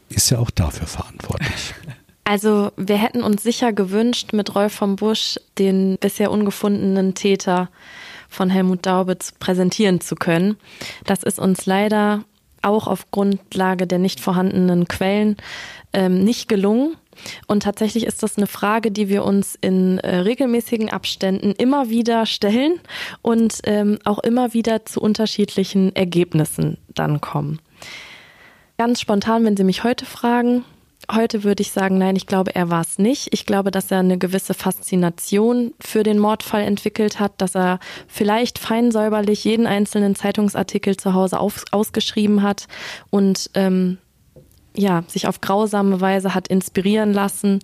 [0.09, 1.73] Ist er auch dafür verantwortlich?
[2.23, 7.69] Also wir hätten uns sicher gewünscht, mit Rolf von Busch den bisher ungefundenen Täter
[8.31, 10.57] von Helmut Daube präsentieren zu können.
[11.05, 12.23] Das ist uns leider
[12.63, 15.37] auch auf Grundlage der nicht vorhandenen Quellen
[15.93, 16.95] ähm, nicht gelungen.
[17.45, 22.25] Und tatsächlich ist das eine Frage, die wir uns in äh, regelmäßigen Abständen immer wieder
[22.25, 22.79] stellen
[23.21, 27.59] und ähm, auch immer wieder zu unterschiedlichen Ergebnissen dann kommen.
[28.77, 30.63] Ganz spontan, wenn Sie mich heute fragen,
[31.13, 33.29] Heute würde ich sagen, nein, ich glaube, er war es nicht.
[33.33, 38.59] Ich glaube, dass er eine gewisse Faszination für den Mordfall entwickelt hat, dass er vielleicht
[38.59, 42.67] feinsäuberlich jeden einzelnen Zeitungsartikel zu Hause auf, ausgeschrieben hat
[43.09, 43.97] und ähm,
[44.75, 47.59] ja, sich auf grausame Weise hat inspirieren lassen,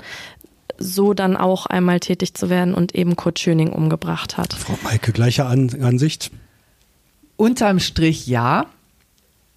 [0.78, 4.54] so dann auch einmal tätig zu werden und eben Kurt Schöning umgebracht hat.
[4.54, 6.32] Frau Maike, gleiche Ansicht?
[7.38, 8.66] Unterm Strich ja.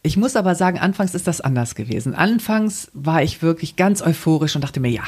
[0.03, 2.15] Ich muss aber sagen, anfangs ist das anders gewesen.
[2.15, 5.03] Anfangs war ich wirklich ganz euphorisch und dachte mir, ja,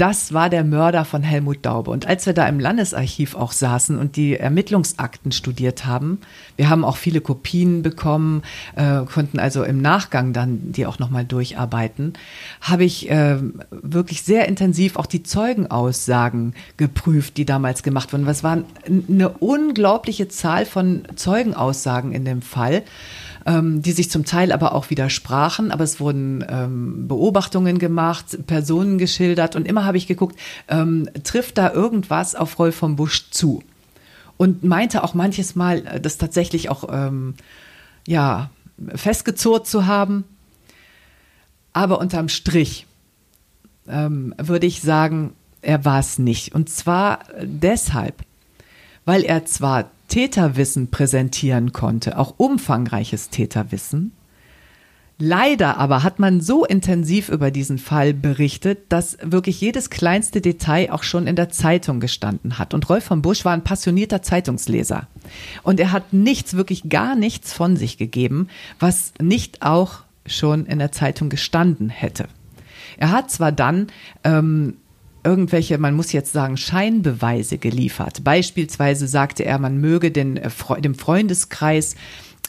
[0.00, 1.90] das war der Mörder von Helmut Daube.
[1.90, 6.20] Und als wir da im Landesarchiv auch saßen und die Ermittlungsakten studiert haben,
[6.56, 8.42] wir haben auch viele Kopien bekommen,
[8.76, 12.14] äh, konnten also im Nachgang dann die auch nochmal durcharbeiten,
[12.62, 13.36] habe ich äh,
[13.70, 18.26] wirklich sehr intensiv auch die Zeugenaussagen geprüft, die damals gemacht wurden.
[18.26, 22.84] Es waren eine unglaubliche Zahl von Zeugenaussagen in dem Fall
[23.50, 25.70] ähm, die sich zum Teil aber auch widersprachen.
[25.70, 30.38] Aber es wurden ähm, Beobachtungen gemacht, Personen geschildert und immer habe ich geguckt,
[30.68, 33.62] ähm, trifft da irgendwas auf Rolf vom Busch zu?
[34.36, 37.34] Und meinte auch manches Mal, äh, das tatsächlich auch ähm,
[38.06, 38.50] ja,
[38.94, 40.24] festgezurrt zu haben.
[41.72, 42.86] Aber unterm Strich
[43.88, 45.32] ähm, würde ich sagen,
[45.62, 46.54] er war es nicht.
[46.54, 48.14] Und zwar deshalb,
[49.04, 54.12] weil er zwar Täterwissen präsentieren konnte, auch umfangreiches Täterwissen.
[55.22, 60.90] Leider aber hat man so intensiv über diesen Fall berichtet, dass wirklich jedes kleinste Detail
[60.90, 62.72] auch schon in der Zeitung gestanden hat.
[62.72, 65.08] Und Rolf von Busch war ein passionierter Zeitungsleser.
[65.62, 68.48] Und er hat nichts, wirklich gar nichts von sich gegeben,
[68.78, 72.26] was nicht auch schon in der Zeitung gestanden hätte.
[72.96, 73.88] Er hat zwar dann
[74.24, 74.78] ähm,
[75.24, 78.24] irgendwelche, man muss jetzt sagen, Scheinbeweise geliefert.
[78.24, 80.50] Beispielsweise sagte er, man möge den, äh,
[80.80, 81.96] dem Freundeskreis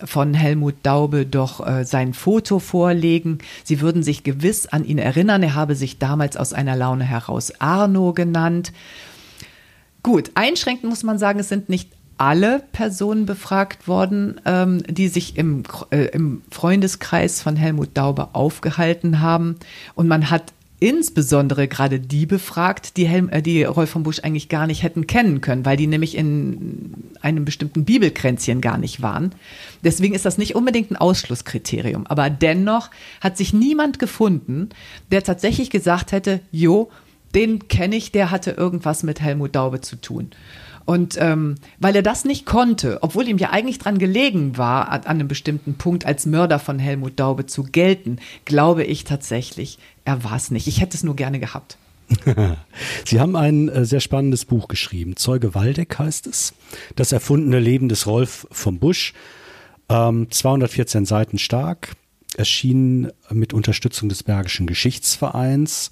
[0.03, 3.39] von Helmut Daube doch äh, sein Foto vorlegen.
[3.63, 5.43] Sie würden sich gewiss an ihn erinnern.
[5.43, 8.71] Er habe sich damals aus einer Laune heraus Arno genannt.
[10.03, 15.37] Gut, einschränkend muss man sagen, es sind nicht alle Personen befragt worden, ähm, die sich
[15.37, 19.55] im, äh, im Freundeskreis von Helmut Daube aufgehalten haben.
[19.95, 24.49] Und man hat insbesondere gerade die befragt, die, Helm, äh, die Rolf von Busch eigentlich
[24.49, 29.33] gar nicht hätten kennen können, weil die nämlich in einem bestimmten Bibelkränzchen gar nicht waren.
[29.83, 32.07] Deswegen ist das nicht unbedingt ein Ausschlusskriterium.
[32.07, 32.89] Aber dennoch
[33.21, 34.69] hat sich niemand gefunden,
[35.11, 36.89] der tatsächlich gesagt hätte, jo,
[37.35, 40.31] den kenne ich, der hatte irgendwas mit Helmut Daube zu tun.
[40.85, 45.03] Und ähm, weil er das nicht konnte, obwohl ihm ja eigentlich dran gelegen war, an
[45.05, 50.35] einem bestimmten Punkt als Mörder von Helmut Daube zu gelten, glaube ich tatsächlich, er war
[50.35, 50.67] es nicht.
[50.67, 51.77] Ich hätte es nur gerne gehabt.
[53.05, 55.15] Sie haben ein äh, sehr spannendes Buch geschrieben.
[55.15, 56.53] Zeuge Waldeck heißt es.
[56.95, 59.13] Das erfundene Leben des Rolf vom Busch.
[59.89, 61.93] Ähm, 214 Seiten stark.
[62.37, 65.91] Erschienen mit Unterstützung des Bergischen Geschichtsvereins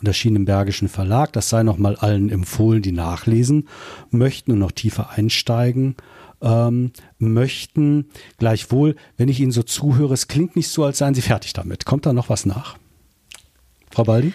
[0.00, 1.32] und erschien im Bergischen Verlag.
[1.32, 3.68] Das sei nochmal allen empfohlen, die nachlesen
[4.10, 5.96] möchten und noch tiefer einsteigen
[6.42, 8.06] ähm, möchten.
[8.38, 11.84] Gleichwohl, wenn ich Ihnen so zuhöre, es klingt nicht so, als seien Sie fertig damit.
[11.84, 12.76] Kommt da noch was nach?
[13.98, 14.32] Frau Baldi?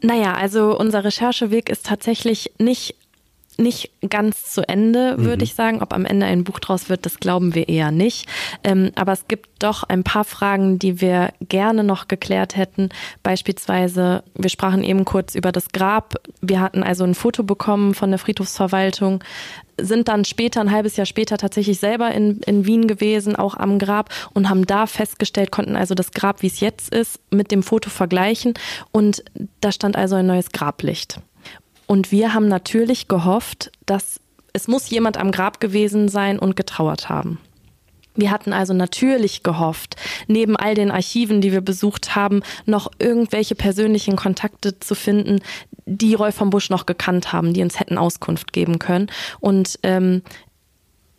[0.00, 2.94] Naja, also unser Rechercheweg ist tatsächlich nicht
[3.56, 5.42] nicht ganz zu Ende, würde mhm.
[5.44, 5.80] ich sagen.
[5.80, 8.28] Ob am Ende ein Buch draus wird, das glauben wir eher nicht.
[8.64, 12.88] Ähm, aber es gibt doch ein paar Fragen, die wir gerne noch geklärt hätten.
[13.22, 16.14] Beispielsweise, wir sprachen eben kurz über das Grab.
[16.40, 19.22] Wir hatten also ein Foto bekommen von der Friedhofsverwaltung
[19.80, 23.78] sind dann später, ein halbes Jahr später tatsächlich selber in, in Wien gewesen, auch am
[23.78, 27.62] Grab und haben da festgestellt, konnten also das Grab, wie es jetzt ist, mit dem
[27.62, 28.54] Foto vergleichen
[28.92, 29.24] und
[29.60, 31.20] da stand also ein neues Grablicht.
[31.86, 34.20] Und wir haben natürlich gehofft, dass
[34.52, 37.40] es muss jemand am Grab gewesen sein und getrauert haben.
[38.16, 39.96] Wir hatten also natürlich gehofft,
[40.28, 45.40] neben all den Archiven, die wir besucht haben, noch irgendwelche persönlichen Kontakte zu finden,
[45.86, 49.08] die Rolf von Busch noch gekannt haben, die uns hätten Auskunft geben können.
[49.40, 50.22] Und ähm,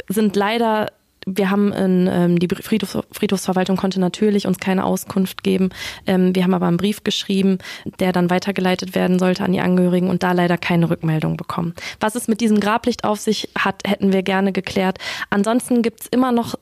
[0.07, 0.88] sind leider
[1.26, 5.70] wir haben in, ähm, die Friedhofs Friedhofsverwaltung konnte natürlich uns keine Auskunft geben.
[6.05, 7.57] Ähm, wir haben aber einen Brief geschrieben,
[7.99, 11.74] der dann weitergeleitet werden sollte an die Angehörigen und da leider keine Rückmeldung bekommen.
[11.99, 14.99] Was es mit diesem Grablicht auf sich hat, hätten wir gerne geklärt.
[15.30, 16.55] Ansonsten gibt's immer noch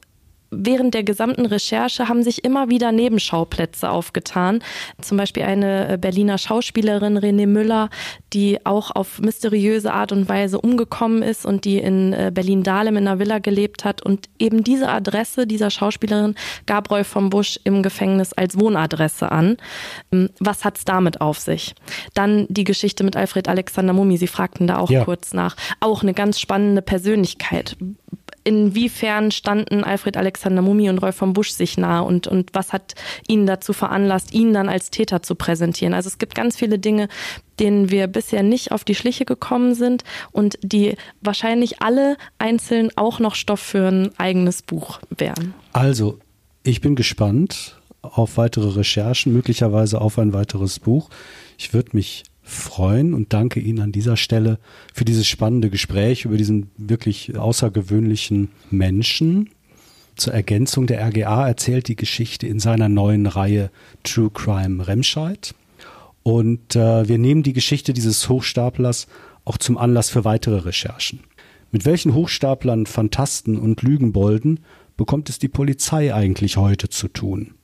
[0.58, 4.64] während der gesamten Recherche haben sich immer wieder Nebenschauplätze aufgetan.
[5.02, 7.90] Zum Beispiel eine äh, Berliner Schauspielerin, René Müller,
[8.34, 13.08] die auch auf mysteriöse Art und Weise umgekommen ist und die in äh, Berlin-Dahlem in
[13.08, 14.02] einer Villa gelebt hat.
[14.02, 16.36] Und eben diese Adresse dieser Schauspielerin
[16.66, 19.58] gab Rolf von Busch im Gefängnis als Wohnadresse an.
[20.12, 21.76] Ähm, was hat's damit auf sich?
[22.14, 24.18] Dann die Geschichte mit Alfred Alexander Mummi.
[24.18, 25.04] Sie fragten da auch ja.
[25.04, 25.56] kurz nach.
[25.80, 27.78] Auch eine ganz spannende Persönlichkeit
[28.44, 32.96] inwiefern standen Alfred Alexander Mummi und Rolf von Busch sich nahe und, und was hat
[33.28, 35.94] ihn dazu veranlasst, ihn dann als Täter zu präsentieren.
[35.94, 37.08] Also es gibt ganz viele Dinge,
[37.60, 43.20] denen wir bisher nicht auf die Schliche gekommen sind und die wahrscheinlich alle einzeln auch
[43.20, 45.54] noch Stoff für ein eigenes Buch wären.
[45.72, 46.20] Also,
[46.64, 51.10] ich bin gespannt auf weitere Recherchen, möglicherweise auf ein weiteres Buch.
[51.58, 54.60] Ich würde mich freuen und danke Ihnen an dieser Stelle
[54.94, 59.50] für dieses spannende Gespräch über diesen wirklich außergewöhnlichen Menschen.
[60.16, 63.72] Zur Ergänzung der RGA erzählt die Geschichte in seiner neuen Reihe
[64.04, 65.56] True Crime Remscheid.
[66.22, 69.08] Und äh, wir nehmen die Geschichte dieses Hochstaplers
[69.46, 71.20] auch zum Anlass für weitere Recherchen.
[71.72, 74.60] Mit welchen Hochstaplern, Fantasten und Lügenbolden
[74.96, 77.56] bekommt es die Polizei eigentlich heute zu tun?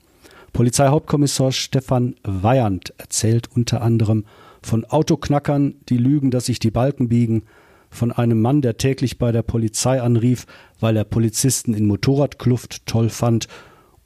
[0.51, 4.25] Polizeihauptkommissar Stefan Weyand erzählt unter anderem
[4.61, 7.43] von Autoknackern, die lügen, dass sich die Balken biegen,
[7.89, 10.45] von einem Mann, der täglich bei der Polizei anrief,
[10.79, 13.47] weil er Polizisten in Motorradkluft toll fand,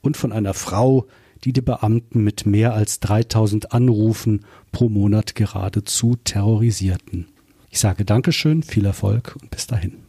[0.00, 1.06] und von einer Frau,
[1.44, 7.26] die die Beamten mit mehr als 3000 Anrufen pro Monat geradezu terrorisierten.
[7.70, 10.03] Ich sage Dankeschön, viel Erfolg und bis dahin.